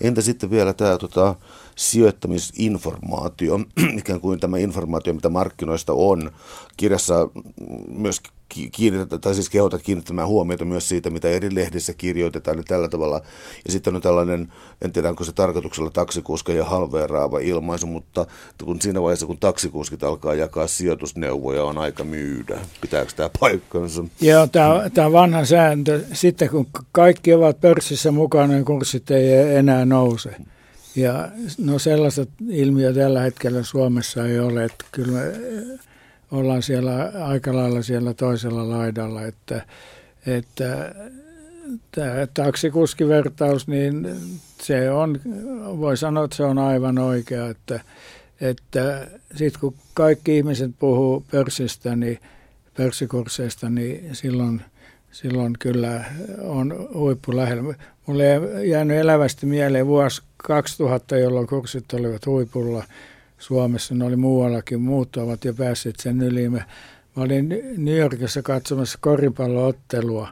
[0.00, 1.34] Entä sitten vielä tämä tota,
[1.76, 3.60] sijoittamisinformaatio,
[3.98, 6.30] ikään kuin tämä informaatio, mitä markkinoista on.
[6.76, 7.28] Kirjassa
[7.88, 8.20] myös
[8.72, 13.20] kiinnitetään, tai siis kehotat kiinnittämään huomiota myös siitä, mitä eri lehdissä kirjoitetaan ja tällä tavalla.
[13.64, 18.26] Ja sitten on tällainen, en tiedä onko se tarkoituksella taksikuska ja halveeraava ilmaisu, mutta
[18.64, 22.58] kun siinä vaiheessa, kun taksikuskit alkaa jakaa sijoitusneuvoja, on aika myydä.
[22.80, 24.04] Pitääkö tämä paikkansa?
[24.20, 26.00] Joo, tämä, tämä vanha sääntö.
[26.12, 30.36] Sitten kun kaikki ovat pörssissä mukana, niin kurssit ei enää nouse.
[30.96, 31.28] Ja
[31.58, 35.32] no sellaista ilmiö tällä hetkellä Suomessa ei ole, että kyllä me
[36.30, 39.62] ollaan siellä aika lailla siellä toisella laidalla, että,
[40.26, 40.94] että
[41.94, 44.16] tämä taksikuskivertaus, niin
[44.62, 45.20] se on,
[45.80, 47.80] voi sanoa, että se on aivan oikea, että,
[48.40, 49.06] että
[49.36, 52.18] sitten kun kaikki ihmiset puhuu pörssistä, niin
[52.76, 54.62] pörssikursseista, niin silloin,
[55.16, 56.04] silloin kyllä
[56.42, 57.74] on huippu lähellä.
[58.06, 62.84] Mulle ei jäänyt elävästi mieleen vuosi 2000, jolloin kurssit olivat huipulla
[63.38, 63.94] Suomessa.
[63.94, 66.48] Ne oli muuallakin, muut ovat jo päässeet sen yli.
[66.48, 66.60] Mä,
[67.16, 70.28] olin New Yorkissa katsomassa koripalloottelua,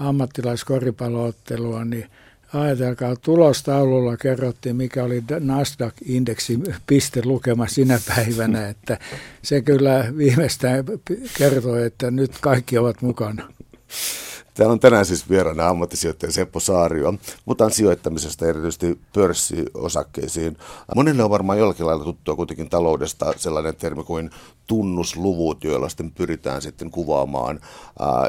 [0.00, 2.06] ammattilaiskoripalloottelua, niin
[2.54, 8.98] ajatelkaa, tulostaululla kerrottiin, mikä oli Nasdaq-indeksi pistelukema sinä päivänä, että
[9.42, 10.84] se kyllä viimeistään
[11.38, 13.48] kertoi, että nyt kaikki ovat mukana.
[14.54, 17.14] Täällä on tänään siis vieraana ammattisijoittaja Seppo Saario.
[17.44, 20.56] Puhutaan sijoittamisesta erityisesti pörssiosakkeisiin.
[20.96, 24.30] Monille on varmaan jollakin lailla tuttua kuitenkin taloudesta sellainen termi kuin
[24.66, 27.60] tunnusluvut, joilla sitten pyritään sitten kuvaamaan
[27.98, 28.28] ää,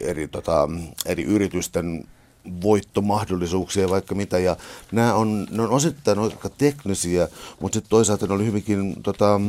[0.00, 0.68] eri, tota,
[1.06, 2.04] eri yritysten
[2.62, 4.38] voittomahdollisuuksia vaikka mitä.
[4.38, 4.56] Ja
[4.92, 7.28] nämä on, ne on osittain aika teknisiä,
[7.60, 9.40] mutta sitten toisaalta ne oli hyvinkin tota,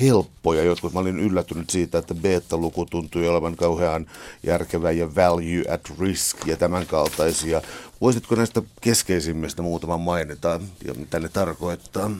[0.00, 0.62] helppoja.
[0.62, 4.06] Jotkut mä olin yllättynyt siitä, että beta-luku tuntui olevan kauhean
[4.42, 7.62] järkevä ja value at risk ja tämän kaltaisia.
[8.00, 12.10] Voisitko näistä keskeisimmistä muutaman mainita ja mitä ne tarkoittaa?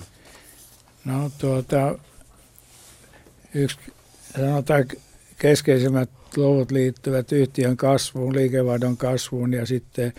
[1.05, 1.99] No tuota,
[3.55, 3.79] yksi
[4.37, 4.85] sanotaan
[5.39, 10.13] keskeisimmät luvut liittyvät yhtiön kasvuun, liikevaihdon kasvuun ja sitten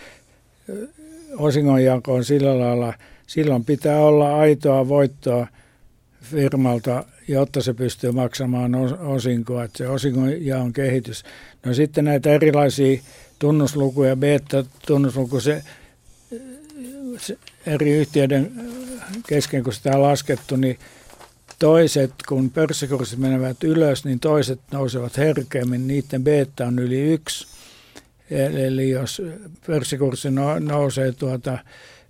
[1.37, 2.93] osingonjakoon sillä lailla,
[3.27, 5.47] silloin pitää olla aitoa voittoa
[6.21, 11.23] firmalta jotta se pystyy maksamaan osinkoa, että se osingonjaon kehitys.
[11.65, 13.01] No sitten näitä erilaisia
[13.39, 15.63] tunnuslukuja, beta-tunnusluku, se,
[17.17, 18.51] se eri yhtiöiden
[19.27, 20.79] kesken, kun sitä on laskettu, niin
[21.59, 27.47] toiset, kun pörssikurssit menevät ylös, niin toiset nousevat herkemmin, niiden beta on yli yksi.
[28.29, 29.21] Eli jos
[29.67, 31.57] pörssikurssi nousee tuota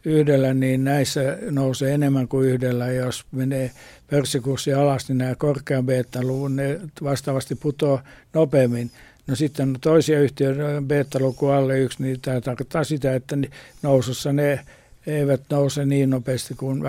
[0.06, 2.91] yhdellä, niin näissä nousee enemmän kuin yhdellä.
[2.91, 3.71] Jos menee
[4.09, 8.91] pörssikurssi alas, niin nämä korkean beta-luvun ne vastaavasti putoaa nopeammin.
[9.27, 13.37] No sitten toisia yhtiöitä beta-luku alle yksi, niin tämä tarkoittaa sitä, että
[13.81, 14.59] nousussa ne
[15.07, 16.83] eivät nouse niin nopeasti kuin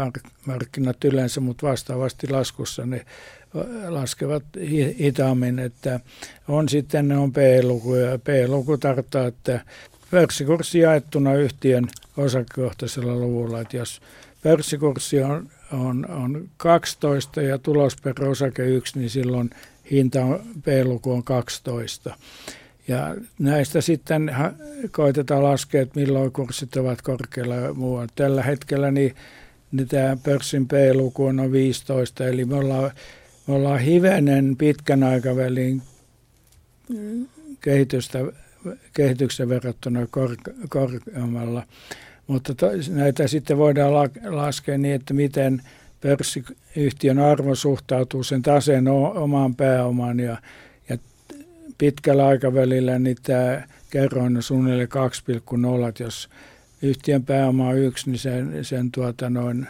[0.47, 3.05] markkinat yleensä, mutta vastaavasti laskussa ne
[3.89, 4.43] laskevat
[4.99, 6.01] hitaammin, että
[6.49, 9.61] on sitten ne on P-luku ja P-luku tarkoittaa, että
[10.11, 14.01] pörssikurssi jaettuna yhtiön osakekohtaisella luvulla, että jos
[14.43, 19.51] pörssikurssi on, on, on 12 ja tulos per osake 1, niin silloin
[19.91, 22.17] hinta on, P-luku on 12.
[22.89, 24.37] Ja näistä sitten
[24.91, 28.13] koitetaan laskea, että milloin kurssit ovat korkealla ja muualla.
[28.17, 29.15] Tällä hetkellä niin,
[29.73, 32.91] niin tämä pörssin P-luku on 15, eli me ollaan,
[33.47, 35.83] me ollaan hivenen pitkän aikavälin
[37.61, 38.19] kehitystä,
[38.93, 40.37] kehityksen verrattuna kor,
[40.69, 41.63] korkeammalla.
[42.27, 45.63] Mutta to, näitä sitten voidaan la, laskea niin, että miten
[46.01, 50.37] pörssiyhtiön arvo suhtautuu sen taseen omaan pääomaan ja
[51.79, 56.05] pitkällä aikavälillä niin tämä kerroin on suunnilleen 2,0.
[56.05, 56.29] Jos
[56.83, 59.67] yhtiön pääoma on yksi, niin sen, sen tuota noin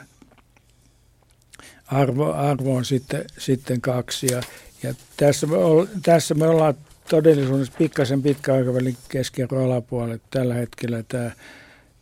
[1.86, 4.26] arvo, arvo on sitten, sitten kaksi.
[4.32, 4.42] Ja,
[4.82, 6.74] ja tässä, me ol, tässä me ollaan
[7.10, 10.18] todellisuudessa pikkasen pitkä aikavälin keskiarvo alapuolella.
[10.30, 11.30] Tällä hetkellä tämä,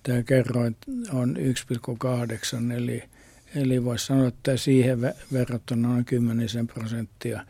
[0.04, 0.76] tämä kerroin
[1.12, 3.02] on 1,8, eli,
[3.54, 7.44] eli voisi sanoa, että siihen verrattuna noin 10 prosenttia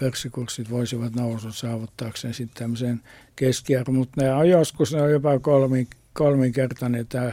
[0.00, 3.00] pörssikurssit voisivat nousun saavuttaakseen sitten tämmöisen
[3.36, 7.32] keskiarvon, mutta ne on joskus ne on jopa kolmin, kolminkertainen tämä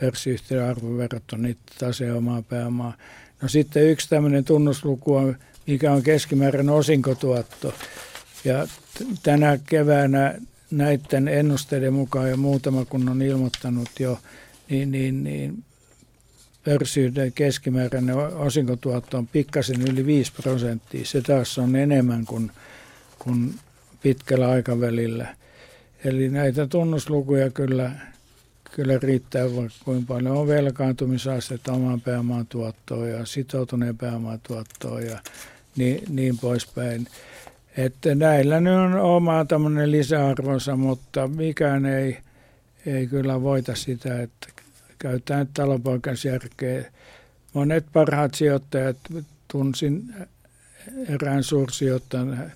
[0.00, 2.96] pörssiyhtiön arvo verrattuna niitä tase omaa pääomaa.
[3.42, 7.74] No sitten yksi tämmöinen tunnusluku on, mikä on keskimääräinen osinkotuotto.
[8.44, 8.68] Ja
[9.22, 10.34] tänä keväänä
[10.72, 14.18] näiden ennusteiden mukaan jo muutama kun on ilmoittanut jo,
[14.70, 15.64] niin, niin, niin
[16.64, 21.04] pörssiyhtiön keskimääräinen osinkotuotto on pikkasen yli 5 prosenttia.
[21.04, 22.50] Se taas on enemmän kuin,
[23.18, 23.54] kuin
[24.02, 25.36] pitkällä aikavälillä.
[26.04, 27.90] Eli näitä tunnuslukuja kyllä,
[28.76, 35.18] kyllä riittää, vaikka kuinka paljon on velkaantumisastetta oman pääomaan tuottoa ja sitoutuneen pääomaan tuottoa ja
[35.76, 37.06] niin, niin poispäin.
[37.76, 42.18] Että näillä ne on oma tämmöinen lisäarvonsa, mutta mikään ei,
[42.86, 44.48] ei kyllä voita sitä, että
[44.98, 46.92] käytetään talonpoikaisjärkeä.
[47.54, 48.96] Monet parhaat sijoittajat,
[49.48, 50.14] tunsin
[51.08, 52.52] erään suursijoittajan,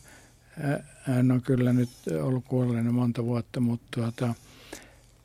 [1.03, 1.89] hän on kyllä nyt
[2.23, 4.35] ollut kuolleena monta vuotta, mutta tuota,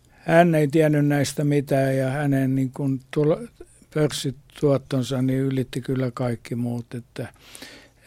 [0.10, 3.40] hän ei tiennyt näistä mitään ja hänen niin kuin tulo,
[3.94, 7.28] pörssituottonsa niin ylitti kyllä kaikki muut, että,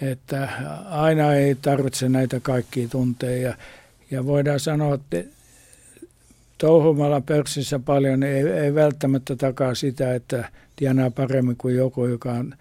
[0.01, 0.49] että
[0.85, 3.57] aina ei tarvitse näitä kaikkia tunteja ja,
[4.11, 5.25] ja voidaan sanoa, että
[6.59, 12.33] touhumalla pörssissä paljon niin ei, ei välttämättä takaa sitä, että tienaa paremmin kuin joku, joka
[12.33, 12.55] on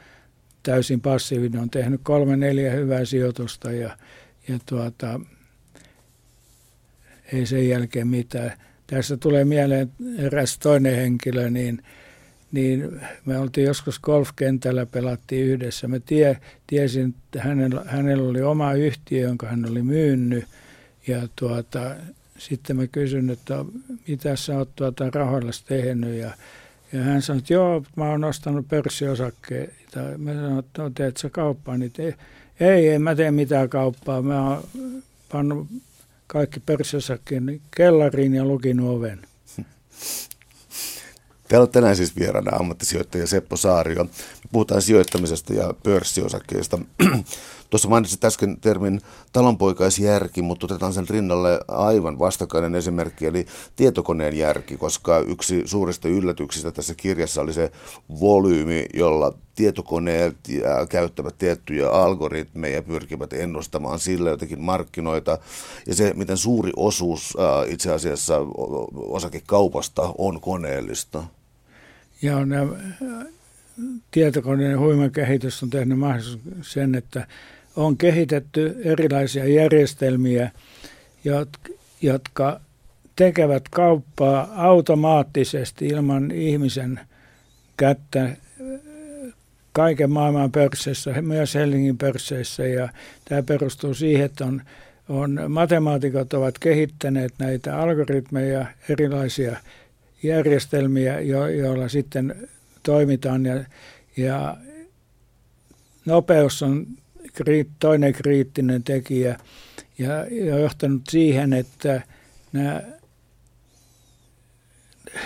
[0.63, 3.97] täysin passiivinen, on tehnyt kolme, neljä hyvää sijoitusta ja,
[4.47, 5.19] ja tuota,
[7.33, 8.51] ei sen jälkeen mitään.
[8.87, 11.83] Tässä tulee mieleen eräs toinen henkilö, niin,
[12.53, 15.87] niin me oltiin joskus golfkentällä, pelattiin yhdessä.
[15.87, 16.37] Mä tie,
[16.67, 20.45] tiesin, että hänellä, hänellä oli oma yhtiö, jonka hän oli myynyt
[21.07, 21.95] ja tuota,
[22.37, 23.65] sitten mä kysyn, että
[24.07, 26.31] mitä sä oot tuota rahoilla tehnyt ja,
[26.93, 29.99] ja hän sanoi, että joo, mä oon ostanut pörssiosakkeita.
[30.17, 32.15] Mä sanoin, että no, teet sä kauppaa, niin te,
[32.59, 34.21] ei, en mä tee mitään kauppaa.
[34.21, 34.63] Mä oon
[35.31, 35.67] pannut
[36.27, 39.19] kaikki pörssiosakkeeni kellariin ja lukinut oven.
[41.53, 44.03] Täällä on tänään siis vieraana ammattisijoittaja Seppo Saario.
[44.03, 44.09] Me
[44.51, 46.79] puhutaan sijoittamisesta ja pörssiosakkeista.
[47.69, 49.01] Tuossa mainitsit äsken termin
[49.33, 56.71] talonpoikaisjärki, mutta otetaan sen rinnalle aivan vastakkainen esimerkki, eli tietokoneen järki, koska yksi suurista yllätyksistä
[56.71, 57.71] tässä kirjassa oli se
[58.19, 60.35] volyymi, jolla tietokoneet
[60.89, 65.37] käyttävät tiettyjä algoritmeja ja pyrkivät ennustamaan sillä jotenkin markkinoita.
[65.87, 67.37] Ja se, miten suuri osuus
[67.67, 68.37] itse asiassa
[68.95, 71.23] osakekaupasta on koneellista.
[72.23, 72.75] Ja nämä
[74.11, 77.27] tietokoneen huima kehitys on tehnyt mahdollisuus sen, että
[77.75, 80.51] on kehitetty erilaisia järjestelmiä,
[82.01, 82.59] jotka
[83.15, 86.99] tekevät kauppaa automaattisesti ilman ihmisen
[87.77, 88.29] kättä
[89.73, 92.67] kaiken maailman pörsseissä, myös Helsingin pörsseissä.
[92.67, 92.89] Ja
[93.25, 94.61] tämä perustuu siihen, että on,
[95.09, 99.57] on, matemaatikot ovat kehittäneet näitä algoritmeja, erilaisia
[100.23, 102.49] järjestelmiä, jo, joilla sitten
[102.83, 103.63] toimitaan ja,
[104.17, 104.57] ja
[106.05, 106.87] nopeus on
[107.79, 109.39] toinen kriittinen tekijä
[109.97, 110.25] ja
[110.59, 112.01] johtanut siihen, että
[112.53, 112.81] nämä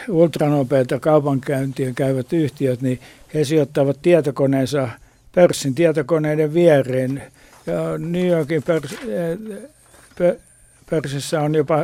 [0.10, 3.00] ultranopeita kaupankäyntiä käyvät yhtiöt, niin
[3.34, 4.90] he sijoittavat tietokoneensa
[5.36, 7.24] pörssin tietokoneiden viereen.
[7.66, 8.96] Ja New Yorkin pörs,
[10.90, 11.78] pörssissä on jopa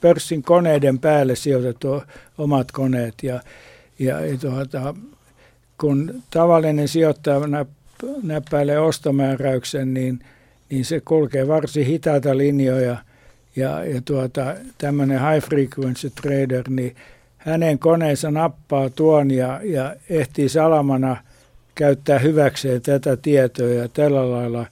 [0.00, 2.02] pörssin koneiden päälle sijoitettu
[2.38, 3.14] omat koneet.
[3.22, 3.40] Ja,
[3.98, 4.94] ja, tuota,
[5.80, 7.40] kun tavallinen sijoittaja
[8.22, 10.20] näppäilee ostomääräyksen, niin,
[10.70, 12.96] niin se kulkee varsin hitaita linjoja.
[13.56, 16.96] Ja, ja tuota, tämmöinen high frequency trader, niin
[17.38, 21.16] hänen koneensa nappaa tuon ja, ja ehtii salamana
[21.74, 24.66] käyttää hyväkseen tätä tietoa ja tällä lailla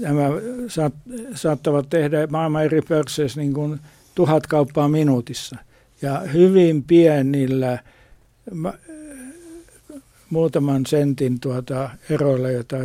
[0.00, 0.28] nämä
[0.68, 0.94] saat,
[1.34, 3.80] saattavat tehdä maailman eri pörsseissä niin kuin
[4.14, 5.56] tuhat kauppaa minuutissa.
[6.02, 7.78] Ja hyvin pienillä
[10.30, 12.76] muutaman sentin tuota eroilla, jota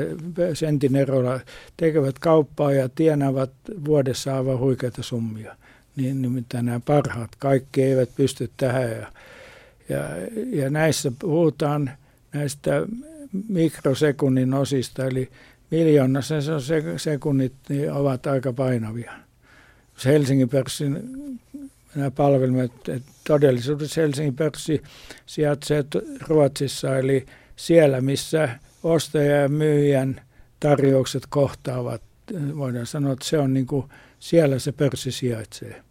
[0.53, 1.39] sentin eroilla
[1.77, 3.51] tekevät kauppaa ja tienaavat
[3.85, 5.55] vuodessa aivan huikeita summia.
[5.95, 8.89] Niin nimittäin nämä parhaat, kaikki eivät pysty tähän.
[8.91, 9.07] Ja,
[9.89, 9.99] ja,
[10.49, 11.91] ja näissä puhutaan
[12.33, 12.87] näistä
[13.49, 15.29] mikrosekunnin osista, eli
[15.71, 16.35] miljoonassa
[16.97, 19.13] sekunnit niin ovat aika painavia.
[20.05, 20.99] Helsingin pörssin
[21.95, 22.71] nämä palvelimet,
[23.27, 24.83] todellisuudessa Helsingin pörssi
[25.25, 25.85] sijaitsee
[26.27, 27.25] Ruotsissa, eli
[27.55, 28.49] siellä, missä
[28.83, 30.21] ostaja ja myyjän
[30.59, 32.01] tarjoukset kohtaavat.
[32.57, 33.85] Voidaan sanoa, että se on niin kuin,
[34.19, 35.83] siellä se pörssi sijaitsee.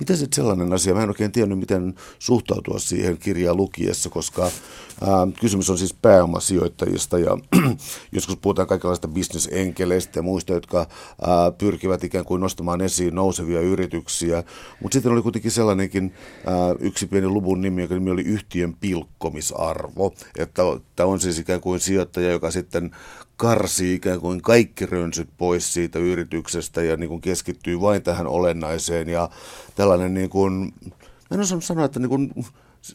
[0.00, 0.94] Mitä sitten sellainen asia?
[0.94, 7.18] Mä en oikein tiennyt, miten suhtautua siihen kirjaa lukiessa, koska ää, kysymys on siis pääomasijoittajista
[7.18, 7.38] ja
[8.12, 14.44] joskus puhutaan kaikenlaista bisnesenkeleistä ja muista, jotka ää, pyrkivät ikään kuin nostamaan esiin nousevia yrityksiä.
[14.80, 16.14] Mutta sitten oli kuitenkin sellainenkin
[16.46, 20.14] ää, yksi pieni luvun nimi, joka nimi oli yhtiön pilkkomisarvo.
[20.38, 20.62] Että
[20.96, 22.90] tämä on siis ikään kuin sijoittaja, joka sitten
[23.36, 29.08] karsii ikään kuin kaikki rönsyt pois siitä yrityksestä ja niin kuin keskittyy vain tähän olennaiseen.
[29.08, 29.30] Ja
[29.74, 30.74] tällainen, niin kuin,
[31.30, 32.32] en osaa sanoa, että niin kuin,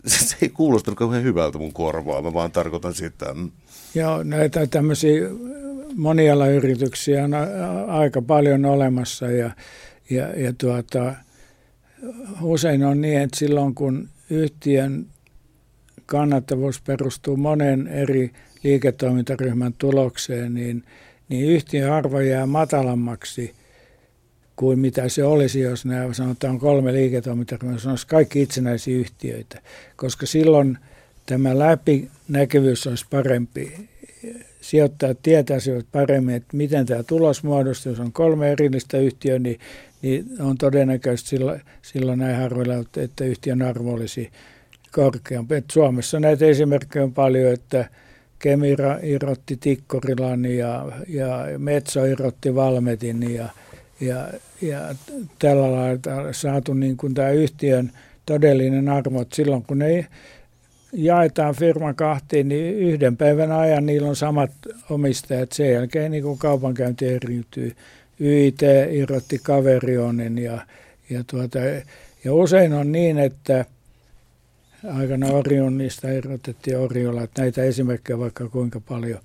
[0.05, 3.25] se ei kuulosta kauhean hyvältä mun korvaa, mä vaan tarkoitan sitä.
[3.95, 5.29] Joo, näitä tämmöisiä
[5.95, 7.31] monialayrityksiä on
[7.87, 9.51] aika paljon olemassa ja,
[10.09, 11.15] ja, ja tuota,
[12.41, 15.05] usein on niin, että silloin kun yhtiön
[16.05, 18.31] kannattavuus perustuu monen eri
[18.63, 20.83] liiketoimintaryhmän tulokseen, niin,
[21.29, 23.53] niin yhtiön arvo jää matalammaksi
[24.55, 29.61] kuin mitä se olisi, jos nämä sanotaan kolme liiketoimintaryhmää, se olisi kaikki itsenäisiä yhtiöitä,
[29.95, 30.77] koska silloin
[31.25, 33.89] tämä läpinäkyvyys olisi parempi.
[34.61, 37.91] Sijoittajat tietäisivät paremmin, että miten tämä tulos muodostuu.
[37.91, 39.59] Jos on kolme erillistä yhtiöä, niin,
[40.01, 44.31] niin on todennäköisesti silloin, silloin näin harvoilla, että yhtiön arvo olisi
[44.91, 45.55] korkeampi.
[45.55, 47.89] Et Suomessa näitä esimerkkejä on paljon, että
[48.39, 53.49] Kemira irrotti Tikkurilan ja, ja Metso irrotti Valmetin ja,
[53.99, 54.27] ja,
[54.61, 54.95] ja
[55.39, 57.91] tällä lailla saatu niin kuin tämä yhtiön
[58.25, 60.07] todellinen arvo, että silloin kun ne
[60.93, 64.51] jaetaan firma kahtiin, niin yhden päivän ajan niillä on samat
[64.89, 65.51] omistajat.
[65.51, 67.75] Sen jälkeen niin kuin kaupankäynti eriytyy.
[68.21, 70.61] YIT irrotti Kaverionin ja,
[71.09, 71.59] ja, tuota,
[72.23, 73.65] ja usein on niin, että–
[74.87, 79.19] aikana Orionista erotettiin Oriolla, että näitä esimerkkejä vaikka kuinka paljon.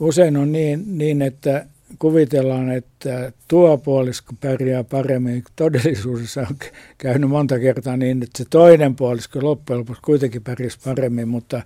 [0.00, 1.66] Usein on niin, niin että
[1.98, 5.44] kuvitellaan, että tuo puolisko pärjää paremmin.
[5.56, 6.56] Todellisuudessa on
[6.98, 11.62] käynyt monta kertaa niin, että se toinen puolisko loppujen lopuksi kuitenkin pärjäsi paremmin, mutta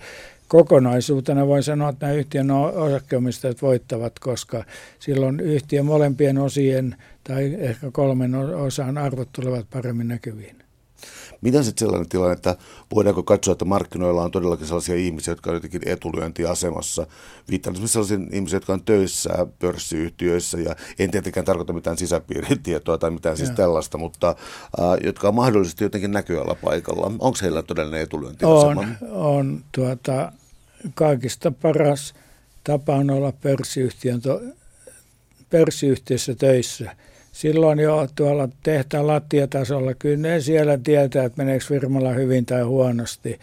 [0.48, 4.64] kokonaisuutena voin sanoa, että nämä yhtiön osakkeomistajat voittavat, koska
[4.98, 10.69] silloin yhtiön molempien osien tai ehkä kolmen osan arvot tulevat paremmin näkyviin.
[11.40, 12.56] Miten sitten sellainen tilanne, että
[12.94, 17.06] voidaanko katsoa, että markkinoilla on todellakin sellaisia ihmisiä, jotka on jotenkin etulyöntiasemassa?
[17.50, 23.10] Viittaan esimerkiksi sellaisiin ihmisiin, jotka on töissä pörssiyhtiöissä, ja en tietenkään tarkoita mitään sisäpiiritietoa tai
[23.10, 27.06] mitään siis tällaista, mutta äh, jotka on mahdollisesti jotenkin näköala paikalla.
[27.06, 28.80] Onko heillä todellinen etulyöntiasema?
[28.80, 30.32] On, on tuota,
[30.94, 32.14] kaikista paras
[32.64, 34.40] tapa on olla pörssiyhtiön to,
[35.50, 36.96] pörssiyhtiössä töissä–
[37.32, 43.38] silloin jo tuolla tehtaan lattiatasolla, kyllä ne siellä tietää, että meneekö firmalla hyvin tai huonosti.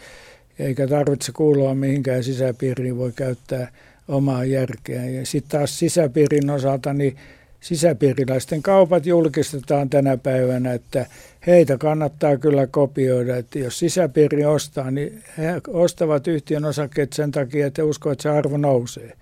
[0.58, 3.68] Eikä tarvitse kuulua mihinkään sisäpiiriin, voi käyttää
[4.08, 5.04] omaa järkeä.
[5.04, 7.16] Ja sitten taas sisäpiirin osalta, niin
[7.60, 11.06] sisäpiiriläisten kaupat julkistetaan tänä päivänä, että
[11.46, 13.36] heitä kannattaa kyllä kopioida.
[13.36, 18.28] Että jos sisäpiiri ostaa, niin he ostavat yhtiön osakkeet sen takia, että uskovat, että se
[18.28, 19.12] arvo nousee.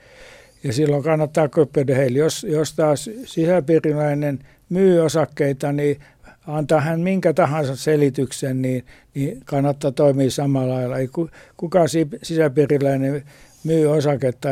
[0.64, 2.18] Ja silloin kannattaa kopioida heille.
[2.18, 4.38] Jos, jos taas sisäpiiriläinen–
[4.68, 6.00] myy osakkeita, niin
[6.46, 10.98] antaa hän minkä tahansa selityksen, niin, niin kannattaa toimia samalla lailla.
[10.98, 11.08] Ei
[11.56, 11.88] kukaan
[12.22, 13.24] sisäpiiriläinen
[13.64, 14.48] myy osaketta,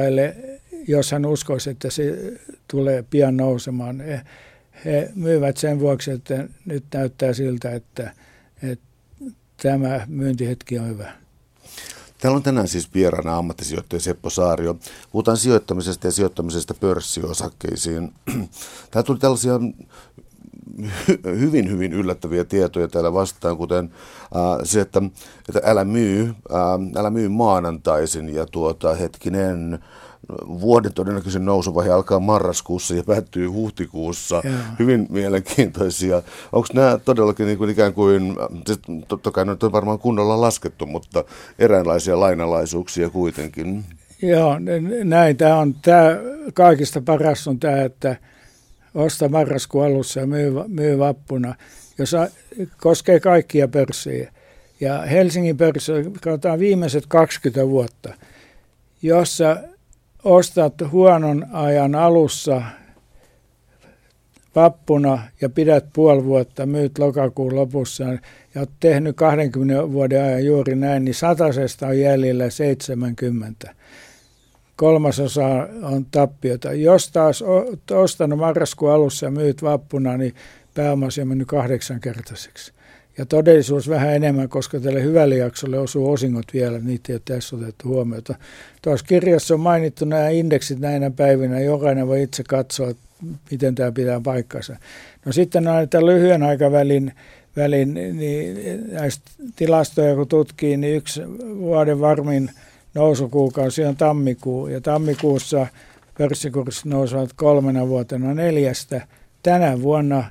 [0.88, 2.32] jos hän uskoisi, että se
[2.70, 4.00] tulee pian nousemaan.
[4.00, 4.20] He,
[4.84, 8.10] he myyvät sen vuoksi, että nyt näyttää siltä, että,
[8.62, 8.84] että
[9.62, 11.23] tämä myyntihetki on hyvä.
[12.24, 14.76] Täällä on tänään siis vieraana ammattisijoittaja Seppo Saario.
[15.12, 18.12] Puhutaan sijoittamisesta ja sijoittamisesta pörssiosakkeisiin.
[18.90, 19.60] Täällä tuli tällaisia
[21.24, 25.02] hyvin, hyvin yllättäviä tietoja täällä vastaan, kuten äh, se, että,
[25.48, 29.78] että älä, myy, äh, älä myy maanantaisin ja tuota, hetkinen,
[30.60, 34.42] vuoden todennäköisen nousuvaihe alkaa marraskuussa ja päättyy huhtikuussa.
[34.44, 34.54] Joo.
[34.78, 36.22] Hyvin mielenkiintoisia.
[36.52, 38.36] Onko nämä todellakin niin kuin ikään kuin,
[39.08, 41.24] totta kai nyt on varmaan kunnolla laskettu, mutta
[41.58, 43.84] eräänlaisia lainalaisuuksia kuitenkin?
[44.22, 44.56] Joo,
[45.04, 45.74] näin tämä on.
[45.74, 46.16] Tämä
[46.54, 48.16] kaikista paras on tämä, että
[48.94, 51.54] osta marraskuun alussa ja myy, myy vappuna,
[51.98, 52.16] jos
[52.76, 54.32] koskee kaikkia pörssejä.
[54.80, 58.14] Ja Helsingin pörssi, katsotaan viimeiset 20 vuotta,
[59.02, 59.56] jossa
[60.24, 62.62] ostat huonon ajan alussa
[64.54, 68.18] vappuna ja pidät puoli vuotta, myyt lokakuun lopussa ja
[68.56, 73.74] olet tehnyt 20 vuoden ajan juuri näin, niin satasesta on jäljellä 70.
[74.76, 75.46] Kolmasosa
[75.82, 76.72] on tappiota.
[76.72, 80.34] Jos taas olet ostanut marraskuun alussa ja myyt vappuna, niin
[80.74, 82.72] pääomasi on mennyt kahdeksankertaiseksi.
[83.18, 87.56] Ja todellisuus vähän enemmän, koska tälle hyvälle jaksolle osuu osingot vielä, niitä ei ole tässä
[87.56, 88.34] otettu huomiota.
[88.82, 92.92] Tuossa kirjassa on mainittu nämä indeksit näinä päivinä, jokainen voi itse katsoa,
[93.50, 94.76] miten tämä pitää paikkansa.
[95.24, 97.12] No sitten näitä lyhyen aikavälin
[97.56, 98.56] välin, niin
[98.92, 101.22] näistä tilastoja kun tutkii, niin yksi
[101.58, 102.50] vuoden varmin
[102.94, 105.66] nousukuukausi on tammikuu, ja tammikuussa
[106.18, 109.06] pörssikurssit nousevat kolmena vuotena neljästä.
[109.42, 110.24] Tänä vuonna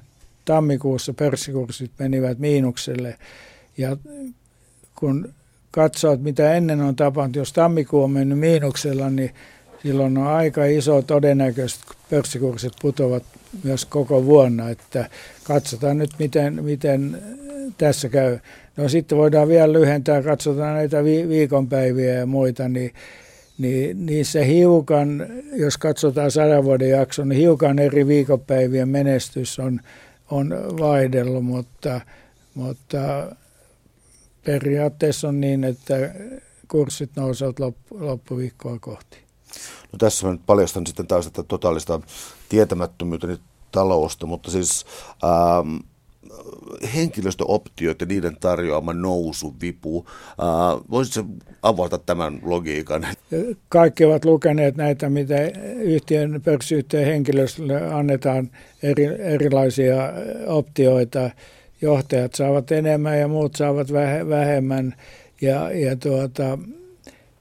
[0.46, 3.16] tammikuussa pörssikurssit menivät miinukselle.
[3.78, 3.98] Ja
[4.96, 5.34] kun
[5.72, 9.32] katsoo, mitä ennen on tapahtunut, jos tammikuu on mennyt miinuksella, niin
[9.84, 13.24] silloin on aika iso todennäköisesti, että pörssikurssit putoavat
[13.64, 14.70] myös koko vuonna.
[14.70, 15.10] Että
[15.44, 17.24] katsotaan nyt, miten, miten
[17.78, 18.40] tässä käy.
[18.78, 22.92] No sitten voidaan vielä lyhentää, katsotaan näitä viikonpäiviä ja muita, niin
[23.58, 25.26] niin niissä hiukan,
[25.56, 29.80] jos katsotaan sadan vuoden jakson, niin hiukan eri viikonpäivien menestys on
[30.34, 32.02] on vaihdellut, mutta,
[32.54, 32.98] mutta
[34.46, 35.96] periaatteessa on niin, että
[36.68, 39.18] kurssit nousevat loppu, loppuviikkoa kohti.
[39.92, 42.02] No tässä nyt paljastan sitten taas että totaalista
[42.50, 43.38] tietämättömyyttä
[43.72, 44.86] talousta, mutta siis
[45.24, 45.76] ähm,
[46.96, 50.06] henkilöstöoptiot ja niiden tarjoama nousuvipu.
[50.08, 51.30] Äh, voisitko
[51.62, 53.08] avata tämän logiikan?
[53.70, 55.36] Kaikki ovat lukeneet näitä, mitä
[55.76, 58.50] yhtiön pörssiyhtiön henkilöstölle annetaan
[58.84, 59.96] eri, erilaisia
[60.48, 61.30] optioita.
[61.82, 63.94] Johtajat saavat enemmän ja muut saavat
[64.30, 64.96] vähemmän.
[65.42, 66.58] Ja, ja tuota,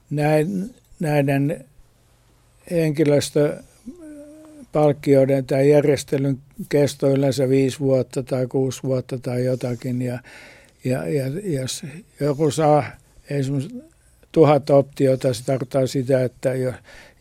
[0.09, 1.65] näin, näiden
[2.71, 3.57] henkilöstö
[4.73, 6.37] palkkioiden tai järjestelyn
[6.69, 10.01] kesto yleensä viisi vuotta tai kuusi vuotta tai jotakin.
[10.01, 10.19] Ja,
[10.83, 11.83] ja, ja jos
[12.19, 12.83] joku saa
[13.29, 13.83] esimerkiksi
[14.31, 16.49] tuhat optiota, se tarkoittaa sitä, että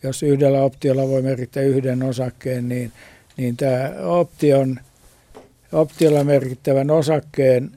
[0.02, 2.92] jos yhdellä optiolla voi merkittää yhden osakkeen, niin,
[3.36, 4.80] niin tämä option,
[5.72, 7.70] optiolla merkittävän osakkeen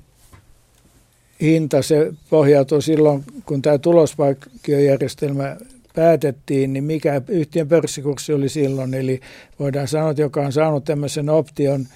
[1.42, 5.58] hinta, se pohjautuu silloin, kun tämä tulospalkkiojärjestelmä
[5.96, 8.94] päätettiin, niin mikä yhtiön pörssikurssi oli silloin.
[8.94, 9.20] Eli
[9.60, 11.88] voidaan sanoa, että joka on saanut tämmöisen option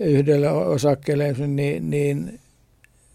[0.00, 2.40] yhdelle osakkeelle, niin, niin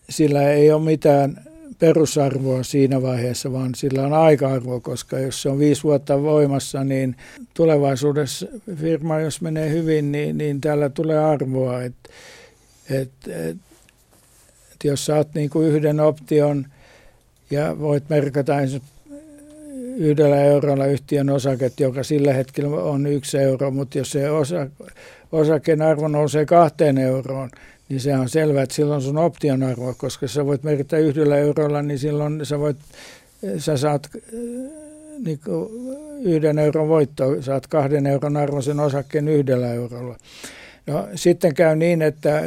[0.09, 1.41] sillä ei ole mitään
[1.79, 7.15] perusarvoa siinä vaiheessa, vaan sillä on aika-arvo, koska jos se on viisi vuotta voimassa, niin
[7.53, 11.81] tulevaisuudessa firma, jos menee hyvin, niin, niin täällä tulee arvoa.
[11.81, 11.95] Et,
[12.89, 13.57] et, et,
[14.71, 16.65] et jos saat niin kuin yhden option
[17.51, 18.55] ja voit merkata
[19.97, 24.67] yhdellä eurolla yhtiön osaket, joka sillä hetkellä on yksi euro, mutta jos se osa,
[25.31, 27.49] osakkeen arvo nousee kahteen euroon,
[27.89, 31.81] niin se on selvää, että silloin sun option arvo, koska sä voit merkitä yhdellä eurolla,
[31.81, 32.77] niin silloin sä, voit,
[33.57, 34.09] sä saat
[35.25, 35.39] niin
[36.23, 40.17] yhden euron voitto, saat kahden euron arvoisen osakkeen yhdellä eurolla.
[40.87, 42.41] No, sitten käy niin, että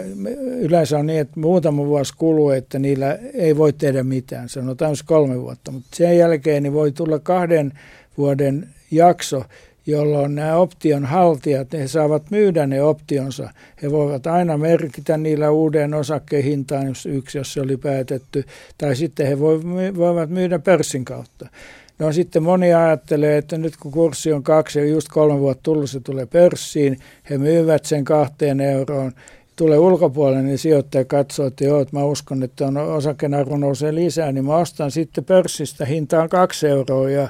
[0.59, 5.41] yleensä on niin, että muutama vuosi kuluu, että niillä ei voi tehdä mitään, sanotaan kolme
[5.41, 7.73] vuotta, mutta sen jälkeen niin voi tulla kahden
[8.19, 9.45] vuoden jakso,
[9.87, 13.51] jolloin nämä option haltijat, he saavat myydä ne optionsa.
[13.83, 18.45] He voivat aina merkitä niillä uuden osakkeen hintaan, jos yksi, jos se oli päätetty,
[18.79, 19.39] tai sitten he
[19.97, 21.49] voivat myydä pörssin kautta.
[21.99, 25.91] No sitten moni ajattelee, että nyt kun kurssi on kaksi ja just kolme vuotta tullut,
[25.91, 26.99] se tulee pörssiin,
[27.31, 29.13] he myyvät sen kahteen euroon,
[29.57, 34.33] tulee ulkopuolelle, niin sijoittaja katsoo, että joo, että mä uskon, että on osakenarvo nousee lisää,
[34.33, 35.85] niin mä ostan sitten pörssistä.
[35.85, 37.29] Hintaan kaksi euroa ja,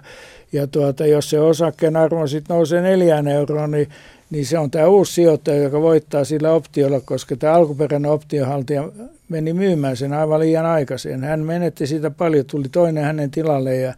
[0.52, 3.88] ja tuota, jos se osakkeen arvo sitten nousee neljään euroon, niin,
[4.30, 8.88] niin se on tämä uusi sijoittaja, joka voittaa sillä optiolla, koska tämä alkuperäinen optiohaltija
[9.28, 11.24] meni myymään sen aivan liian aikaisin.
[11.24, 13.94] Hän menetti siitä paljon, tuli toinen hänen tilalle ja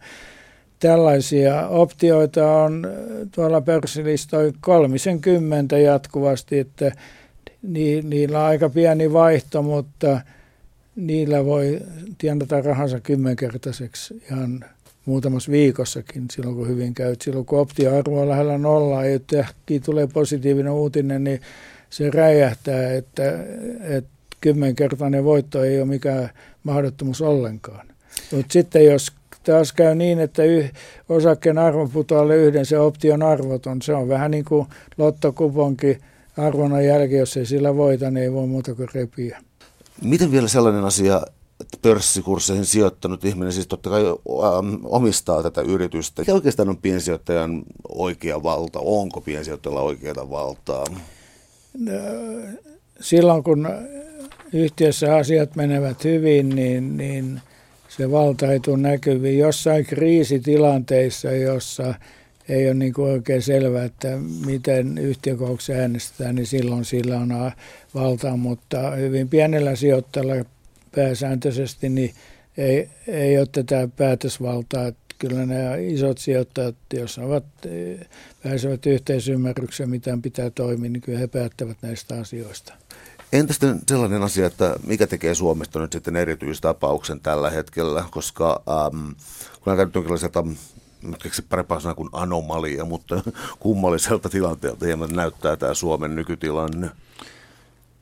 [0.79, 2.87] tällaisia optioita on
[3.31, 6.91] tuolla pörssilistoilla kolmisen kymmentä jatkuvasti, että
[8.03, 10.21] niillä on aika pieni vaihto, mutta
[10.95, 11.79] niillä voi
[12.17, 14.65] tienata rahansa kymmenkertaiseksi ihan
[15.05, 17.15] muutamassa viikossakin silloin, kun hyvin käy.
[17.21, 19.19] Silloin, kun optioarvo on lähellä nollaa ja
[19.85, 21.41] tulee positiivinen uutinen, niin
[21.89, 23.43] se räjähtää, että,
[23.79, 24.09] että
[24.41, 26.29] kymmenkertainen voitto ei ole mikään
[26.63, 27.87] mahdottomuus ollenkaan.
[28.31, 29.11] Mutta sitten jos
[29.51, 30.71] taas käy niin, että yh,
[31.09, 33.81] osakkeen arvo putoaa yhden, se option arvoton.
[33.81, 34.67] Se on vähän niin kuin
[34.97, 35.97] lottokuponki
[36.37, 39.41] arvonnan jälkeen, jos ei sillä voita, niin ei voi muuta kuin repiä.
[40.01, 41.21] Miten vielä sellainen asia,
[41.61, 46.21] että pörssikursseihin sijoittanut ihminen siis totta kai ähm, omistaa tätä yritystä.
[46.21, 48.79] Mikä oikeastaan on piensijoittajan oikea valta?
[48.79, 50.85] Onko piensijoittajalla oikeaa valtaa?
[51.79, 51.93] No,
[52.99, 53.67] silloin kun
[54.53, 57.41] yhtiössä asiat menevät hyvin, niin, niin
[57.89, 59.39] se valta ei tule näkyviin.
[59.39, 61.93] Jossain kriisitilanteissa, jossa
[62.49, 67.51] ei ole niin kuin oikein selvää, että miten yhtiökokouksessa äänestetään, niin silloin sillä on
[67.95, 70.45] valtaa, mutta hyvin pienellä sijoittajalla
[70.95, 72.13] pääsääntöisesti niin
[72.57, 74.87] ei, ei ole tätä päätösvaltaa.
[74.87, 77.45] Että kyllä nämä isot sijoittajat, jos ovat,
[78.43, 82.73] pääsevät yhteisymmärrykseen, mitä pitää toimia, niin kyllä he päättävät näistä asioista.
[83.33, 89.11] Entä sitten sellainen asia, että mikä tekee Suomesta nyt sitten erityistapauksen tällä hetkellä, koska ähm,
[89.63, 90.43] kun on käynyt jonkinlaiselta
[91.23, 93.23] keksi parempaa sanaa kuin anomalia, mutta
[93.59, 96.89] kummalliselta tilanteelta hieman näyttää tämä Suomen nykytilanne.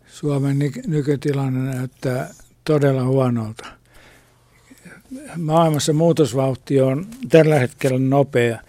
[0.07, 2.29] Suomen nykytilanne näyttää
[2.63, 3.65] todella huonolta.
[5.37, 8.59] Maailmassa muutosvauhti on tällä hetkellä nopea.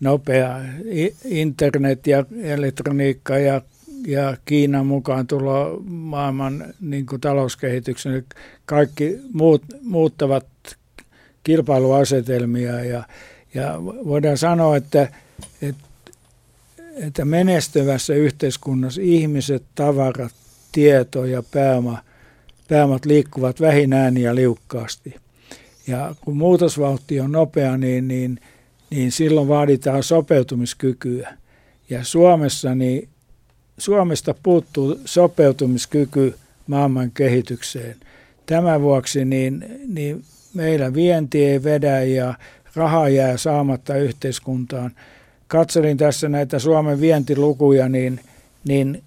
[0.00, 0.60] Nopea
[1.24, 3.60] internet ja elektroniikka ja
[4.08, 8.24] ja Kiinan mukaan tulo maailman niin kuin talouskehityksen.
[8.66, 10.46] Kaikki muut, muuttavat
[11.42, 13.02] kilpailuasetelmia ja,
[13.54, 15.08] ja voidaan sanoa, että,
[15.62, 15.84] että,
[16.96, 20.32] että menestyvässä yhteiskunnassa ihmiset, tavarat,
[20.72, 21.98] tieto ja pääoma,
[22.68, 25.14] pääomat liikkuvat vähinään ja liukkaasti.
[25.86, 28.40] Ja kun muutosvauhti on nopea, niin, niin,
[28.90, 31.34] niin silloin vaaditaan sopeutumiskykyä.
[31.90, 33.08] Ja Suomessa niin
[33.78, 36.34] Suomesta puuttuu sopeutumiskyky
[36.66, 37.96] maailman kehitykseen.
[38.46, 40.24] Tämän vuoksi niin, niin
[40.54, 42.34] meillä vienti ei vedä ja
[42.74, 44.90] raha jää saamatta yhteiskuntaan.
[45.48, 48.20] Katselin tässä näitä Suomen vientilukuja, niin,
[48.64, 49.02] niin,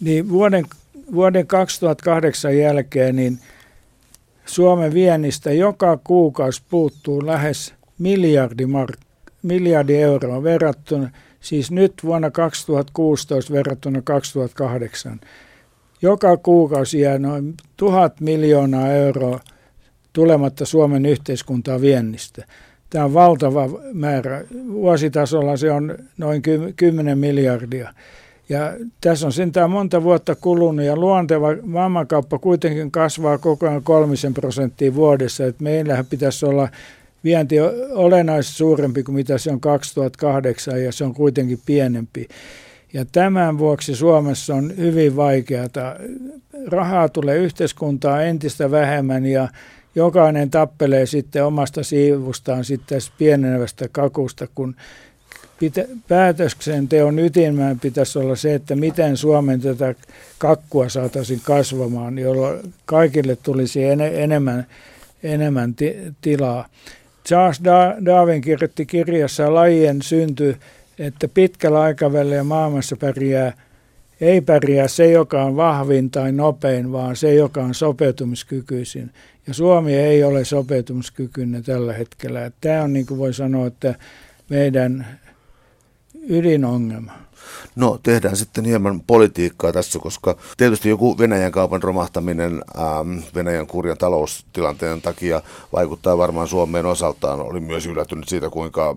[0.00, 0.64] niin vuoden,
[1.14, 3.38] vuoden 2008 jälkeen niin
[4.46, 8.98] Suomen viennistä joka kuukausi puuttuu lähes miljardi, mark,
[9.42, 11.10] miljardi euroa verrattuna
[11.42, 15.20] Siis nyt vuonna 2016 verrattuna 2008.
[16.02, 19.40] Joka kuukausi jää noin tuhat miljoonaa euroa
[20.12, 22.44] tulematta Suomen yhteiskuntaa viennistä.
[22.90, 24.44] Tämä on valtava määrä.
[24.72, 26.42] Vuositasolla se on noin
[26.76, 27.94] 10 miljardia.
[28.48, 34.34] Ja tässä on sentään monta vuotta kulunut ja luonteva maailmankauppa kuitenkin kasvaa koko ajan kolmisen
[34.34, 35.46] prosenttia vuodessa.
[35.46, 36.68] Et meillähän pitäisi olla
[37.24, 42.28] vienti on olennaisesti suurempi kuin mitä se on 2008 ja se on kuitenkin pienempi.
[42.92, 45.68] Ja tämän vuoksi Suomessa on hyvin vaikeaa.
[46.66, 49.48] Rahaa tulee yhteiskuntaa entistä vähemmän ja
[49.94, 54.76] jokainen tappelee sitten omasta siivustaan sitten pienenevästä kakusta, kun
[55.58, 59.94] pitä, päätöksenteon ytimään pitäisi olla se, että miten Suomen tätä
[60.38, 64.66] kakkua saataisiin kasvamaan, jolloin kaikille tulisi en, enemmän,
[65.22, 66.68] enemmän ti, tilaa.
[67.28, 67.60] Charles
[68.04, 70.56] Darwin kirjoitti kirjassa lajien synty,
[70.98, 73.52] että pitkällä aikavälillä maailmassa pärjää,
[74.20, 79.10] ei pärjää se, joka on vahvin tai nopein, vaan se, joka on sopeutumiskykyisin.
[79.46, 82.50] Ja Suomi ei ole sopeutumiskykyinen tällä hetkellä.
[82.60, 83.94] Tämä on, niin kuin voi sanoa, että
[84.48, 85.06] meidän
[86.28, 87.12] ydinongelma.
[87.76, 93.98] No tehdään sitten hieman politiikkaa tässä, koska tietysti joku Venäjän kaupan romahtaminen ähm, Venäjän kurjan
[93.98, 97.40] taloustilanteen takia vaikuttaa varmaan Suomeen osaltaan.
[97.40, 98.96] Oli myös yllättynyt siitä, kuinka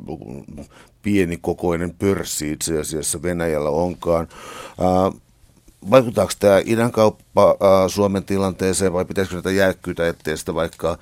[1.01, 4.27] pienikokoinen pörssi itse asiassa Venäjällä onkaan.
[4.81, 5.21] Äh,
[5.91, 10.97] vaikuttaako tämä idän kauppa äh, Suomen tilanteeseen vai pitäisikö näitä jäykkyyttä etsiä sitä vaikka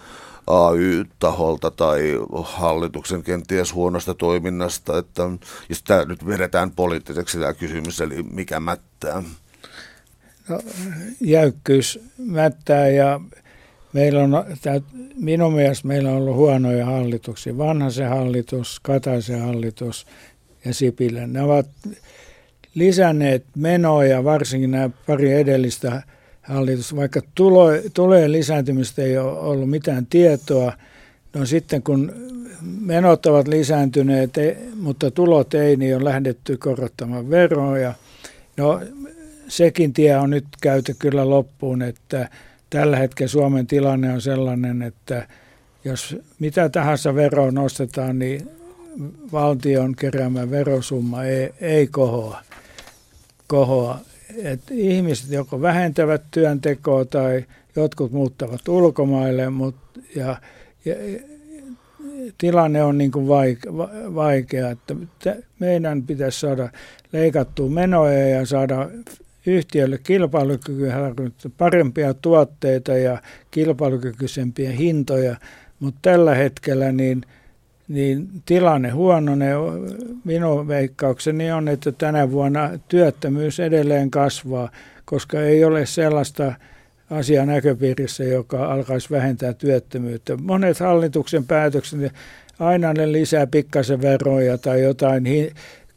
[0.48, 5.24] AY-taholta tai hallituksen kenties huonosta toiminnasta, että
[5.70, 9.24] jos tämä nyt vedetään poliittiseksi tämä kysymys, eli mikä mättää?
[10.50, 10.60] no,
[11.22, 13.20] jäykkyys mättää ja
[13.94, 14.32] meillä on,
[15.16, 17.58] minun mielestä meillä on ollut huonoja hallituksia.
[17.58, 20.08] Vanhaisen hallitus, Kataisen hallitus
[20.66, 21.34] ja Sipilän.
[21.34, 21.68] Ne ovat
[22.76, 26.02] lisänneet menoja, varsinkin nämä pari edellistä
[26.44, 30.74] hallitusta, vaikka tulo, tulojen lisääntymistä ei ole ollut mitään tietoa.
[31.34, 32.14] No sitten kun
[32.82, 34.34] menot ovat lisääntyneet,
[34.76, 37.94] mutta tulot ei, niin on lähdetty korottamaan veroja.
[38.58, 38.82] No
[39.48, 42.30] sekin tie on nyt käyty kyllä loppuun, että
[42.70, 45.28] tällä hetkellä Suomen tilanne on sellainen, että
[45.86, 48.50] jos mitä tahansa veroa nostetaan, niin
[49.32, 52.42] valtion keräämä verosumma ei, ei kohoa.
[53.48, 54.00] kohoa.
[54.44, 59.76] Et ihmiset joko vähentävät työntekoa tai jotkut muuttavat ulkomaille, mut,
[60.16, 60.36] ja,
[60.86, 60.96] ja,
[62.38, 63.28] tilanne on niin kuin
[64.16, 64.96] vaikea, että
[65.60, 66.70] meidän pitäisi saada
[67.12, 68.90] leikattua menoja ja saada
[69.46, 70.96] yhtiölle kilpailukykyä,
[71.58, 73.22] parempia tuotteita ja
[73.52, 75.36] kilpailukykyisempiä hintoja,
[75.80, 77.22] mutta tällä hetkellä niin,
[77.88, 79.56] niin tilanne huononee.
[80.24, 84.70] Minun veikkaukseni on, että tänä vuonna työttömyys edelleen kasvaa,
[85.06, 86.54] koska ei ole sellaista
[87.10, 90.38] asiaa näköpiirissä, joka alkaisi vähentää työttömyyttä.
[90.38, 92.14] Monet hallituksen päätökset,
[92.60, 95.24] aina ne lisää pikkasen veroja tai jotain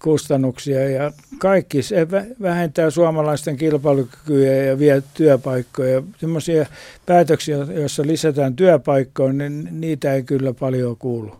[0.03, 2.07] kustannuksia ja kaikki se
[2.43, 6.03] vähentää suomalaisten kilpailukykyä ja vie työpaikkoja.
[6.19, 6.67] Sellaisia
[7.07, 11.37] päätöksiä, joissa lisätään työpaikkoja, niin niitä ei kyllä paljon kuulu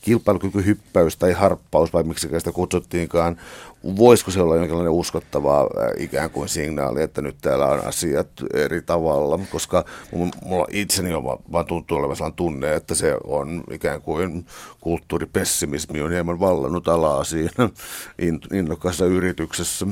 [0.00, 3.40] kilpailukykyhyppäys tai harppaus, vai miksi sitä kutsuttiinkaan,
[3.84, 8.82] voisiko se olla jonkinlainen uskottava äh, ikään kuin signaali, että nyt täällä on asiat eri
[8.82, 9.84] tavalla, koska
[10.44, 14.46] mulla itseni on vaan tuntuu olevan sellainen tunne, että se on ikään kuin
[14.80, 17.50] kulttuuripessimismi on hieman vallannut alaa siinä
[18.52, 19.86] innokkaassa yrityksessä.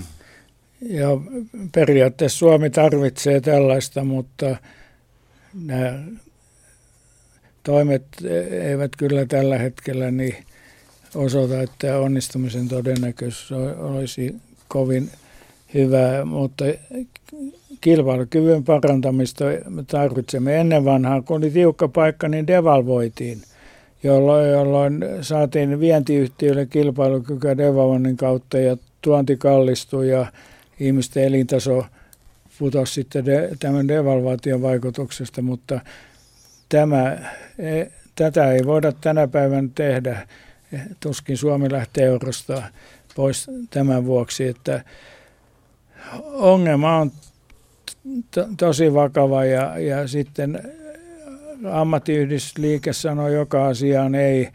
[0.80, 1.09] Ja
[1.74, 4.57] periaatteessa Suomi tarvitsee tällaista, mutta
[5.64, 5.98] nämä
[7.67, 8.05] toimet
[8.51, 10.37] eivät kyllä tällä hetkellä niin
[11.14, 14.35] osoita, että onnistumisen todennäköisyys olisi
[14.69, 15.11] kovin
[15.75, 16.64] hyvä, mutta
[17.81, 20.61] kilpailukyvyn parantamista me tarvitsemme.
[20.61, 23.43] Ennen vanhaa, kun oli tiukka paikka, niin devalvoitiin,
[24.03, 30.27] jolloin, jolloin saatiin vientiyhtiöille kilpailukykyä devalvoinnin kautta ja tuonti kallistui ja
[30.81, 31.87] ihmisten elintaso
[32.59, 35.81] putosi sitten de, tämän devalvaation vaikutuksesta, mutta
[36.69, 37.19] tämä,
[37.59, 40.29] e, tätä ei voida tänä päivänä tehdä.
[41.01, 42.62] Tuskin Suomi lähtee eurosta
[43.14, 44.85] pois tämän vuoksi, että
[46.23, 47.12] ongelma on
[48.31, 50.61] to, tosi vakava ja, ja sitten
[51.73, 54.49] ammattiyhdistysliike sanoo joka asiaan ei.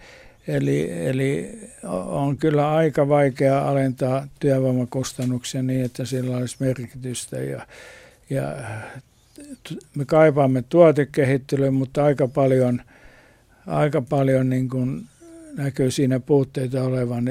[0.47, 1.59] Eli, eli
[2.07, 7.37] on kyllä aika vaikea alentaa työvoimakustannuksia niin, että sillä olisi merkitystä.
[7.37, 7.67] Ja,
[8.29, 8.55] ja
[9.95, 12.81] me kaipaamme tuotekehittelyä, mutta aika paljon,
[13.67, 15.01] aika paljon niin kuin
[15.57, 17.25] näkyy siinä puutteita olevan.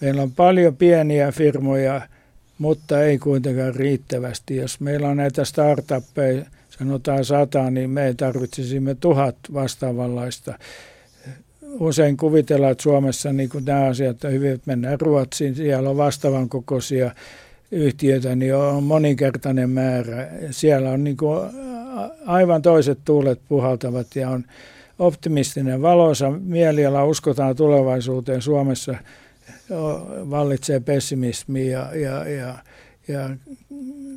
[0.00, 2.00] Meillä on paljon pieniä firmoja,
[2.58, 4.56] mutta ei kuitenkaan riittävästi.
[4.56, 6.44] Jos meillä on näitä startuppeja,
[6.78, 10.58] sanotaan sata, niin me tarvitsisimme tuhat vastaavanlaista.
[11.62, 15.96] Usein kuvitellaan, että Suomessa niin kuin nämä asiat on hyvin, että mennään Ruotsiin, siellä on
[15.96, 17.14] vastaavan kokoisia
[17.74, 20.28] yhtiötä, niin on moninkertainen määrä.
[20.50, 21.40] Siellä on niin kuin
[22.26, 24.44] aivan toiset tuulet puhaltavat ja on
[24.98, 28.42] optimistinen valoisa mieliala, uskotaan tulevaisuuteen.
[28.42, 28.94] Suomessa
[30.30, 32.54] vallitsee pessimismi ja, ja, ja,
[33.08, 33.30] ja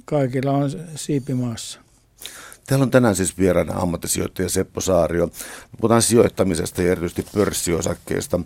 [0.06, 1.87] kaikilla on siipimaassa.
[2.68, 5.30] Täällä on tänään siis vieraana ammattisijoittaja Seppo Saario.
[5.82, 8.40] Puhutaan sijoittamisesta ja erityisesti pörssiosakkeista.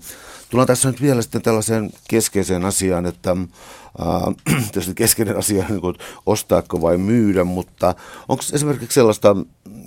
[0.49, 5.95] Tullaan tässä nyt vielä sitten tällaiseen keskeiseen asiaan, että äh, keskeinen asia niin kuin
[6.25, 7.95] ostaako vai myydä, mutta
[8.29, 9.35] onko esimerkiksi sellaista,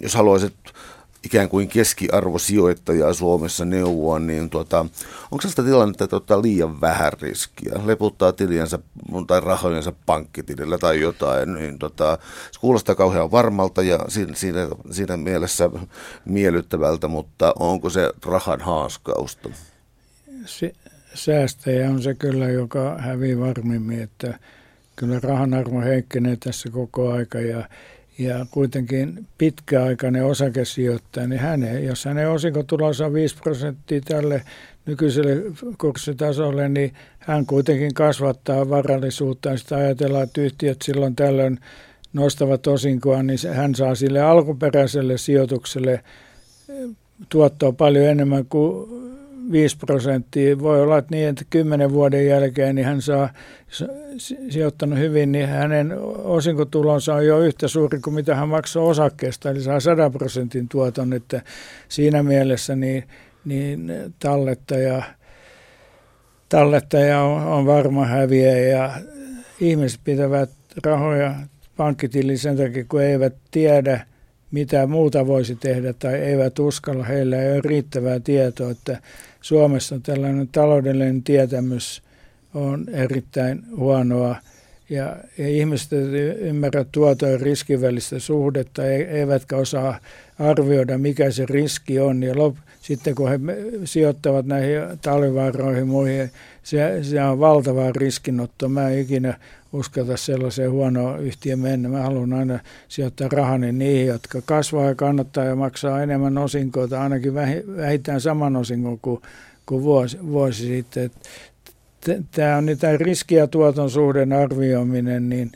[0.03, 0.55] jos haluaisit
[1.25, 7.73] ikään kuin keskiarvosijoittajaa Suomessa neuvoa, niin tuota, onko sellaista tilannetta, että ottaa liian vähän riskiä,
[7.85, 8.79] leputtaa tiliensä
[9.27, 12.19] tai rahojensa pankkitilillä tai jotain, niin tota,
[12.53, 15.71] se kuulostaa kauhean varmalta ja siinä, siinä, siinä mielessä
[16.25, 19.49] miellyttävältä, mutta onko se rahan haaskausta?
[20.47, 20.73] Se,
[21.15, 24.39] säästäjä on se kyllä, joka hävii varmimmin, että
[24.97, 27.69] kyllä rahan arvo heikkenee tässä koko aika ja
[28.19, 34.43] ja kuitenkin pitkäaikainen osakesijoittaja, niin hänen, jos hänen osinkotulossa on 5 prosenttia tälle
[34.87, 35.43] nykyiselle
[35.79, 39.57] kurssitasolle, niin hän kuitenkin kasvattaa varallisuutta.
[39.57, 41.59] Sitä ajatellaan, että yhtiöt silloin tällöin
[42.13, 46.01] nostavat osinkoa, niin hän saa sille alkuperäiselle sijoitukselle
[47.29, 48.89] tuottoa paljon enemmän kuin
[49.21, 50.59] 5-10 5 prosenttia.
[50.59, 53.29] Voi olla että niin, että 10 vuoden jälkeen niin hän saa
[54.49, 59.61] sijoittanut hyvin, niin hänen osinkotulonsa on jo yhtä suuri kuin mitä hän maksaa osakkeesta, eli
[59.61, 61.43] saa 100 prosentin tuoton, että
[61.89, 63.05] siinä mielessä niin,
[63.45, 65.03] niin tallettaja,
[66.49, 68.91] tallettaja on, on varma häviä ja
[69.61, 70.51] ihmiset pitävät
[70.85, 71.35] rahoja
[71.77, 74.07] pankkitiliin sen takia, kun eivät tiedä,
[74.51, 77.05] mitä muuta voisi tehdä tai eivät uskalla.
[77.05, 78.99] Heillä ei ole riittävää tietoa, että
[79.45, 82.03] Suomessa tällainen taloudellinen tietämys
[82.55, 84.37] on erittäin huonoa
[84.91, 85.93] ja, ja ihmiset
[86.39, 89.99] ymmärrä tuoton ja riskin välistä suhdetta, eivätkä osaa
[90.39, 92.23] arvioida, mikä se riski on.
[92.23, 93.39] Ja lop, sitten kun he
[93.85, 96.31] sijoittavat näihin talvivaaroihin muihin,
[96.63, 98.69] se, se on valtava riskinotto.
[98.69, 99.39] Mä en ikinä
[99.73, 101.89] uskalta sellaiseen huonoon yhtiön mennä.
[101.89, 102.59] Mä haluan aina
[102.89, 107.35] sijoittaa rahani niihin, jotka kasvaa ja kannattaa ja maksaa enemmän osinkoita, ainakin
[107.77, 109.23] vähintään saman osingon kuin,
[109.67, 111.11] kuin vuosi, vuosi sitten.
[112.31, 115.53] Tämä on niitä riski- ja tuoton suhden arvioiminen, niin,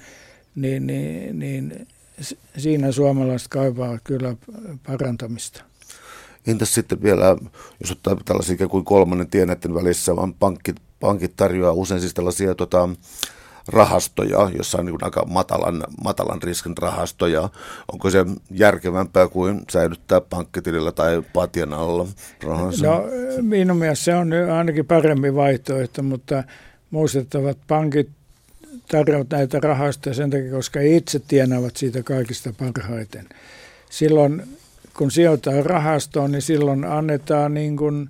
[0.54, 1.86] niin, niin, niin
[2.56, 4.36] siinä suomalaiset kaipaavat kyllä
[4.86, 5.68] parantamista.
[6.48, 7.36] Entäs sitten vielä,
[7.80, 12.14] jos ottaa tällaisia ikään kuin kolmannen tien näiden välissä, vaan pankit, pankit tarjoaa usein siis
[12.14, 12.88] tällaisia tota,
[13.68, 17.48] rahastoja, jossa on niin aika matalan, matalan riskin rahastoja.
[17.92, 22.06] Onko se järkevämpää kuin säilyttää pankkitilillä tai patjan alla
[22.42, 22.86] rahansa?
[22.86, 23.04] No
[23.40, 26.44] minun mielestä se on ainakin parempi vaihtoehto, mutta
[26.90, 28.08] muistettavat pankit
[28.90, 33.28] tarjoavat näitä rahastoja sen takia, koska itse tienaavat siitä kaikista parhaiten.
[33.90, 34.42] Silloin
[34.98, 38.08] kun sijoittaa rahastoon, niin silloin annetaan niin kuin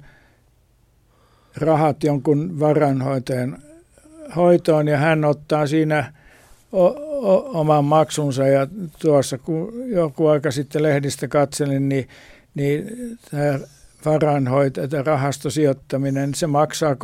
[1.56, 3.58] rahat jonkun varanhoitajan
[4.36, 6.12] hoitoon ja hän ottaa siinä
[6.72, 8.66] o, o, oman maksunsa ja
[8.98, 12.08] tuossa kun joku aika sitten lehdistä katselin, niin,
[12.54, 12.86] niin
[13.30, 13.58] tämä
[14.04, 16.96] varainhoito, tämä rahastosijoittaminen, se maksaa 3-4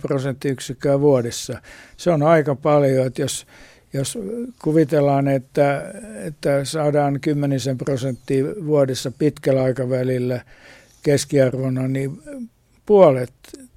[0.00, 1.58] prosenttiyksikköä vuodessa.
[1.96, 3.46] Se on aika paljon, että jos,
[3.92, 4.18] jos
[4.62, 10.44] kuvitellaan, että, että saadaan kymmenisen prosenttia vuodessa pitkällä aikavälillä
[11.02, 12.22] keskiarvona, niin
[12.86, 13.32] puolet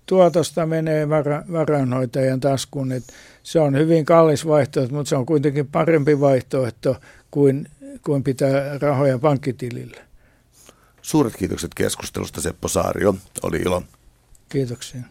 [0.05, 1.09] tuotosta menee
[1.51, 2.91] varainhoitajan taskuun.
[2.91, 3.03] Et
[3.43, 6.95] se on hyvin kallis vaihtoehto, mutta se on kuitenkin parempi vaihtoehto
[7.31, 7.69] kuin,
[8.01, 10.01] kuin pitää rahoja pankkitilillä.
[11.01, 13.15] Suuret kiitokset keskustelusta Seppo Saario.
[13.43, 13.83] Oli ilo.
[14.49, 15.01] Kiitoksia.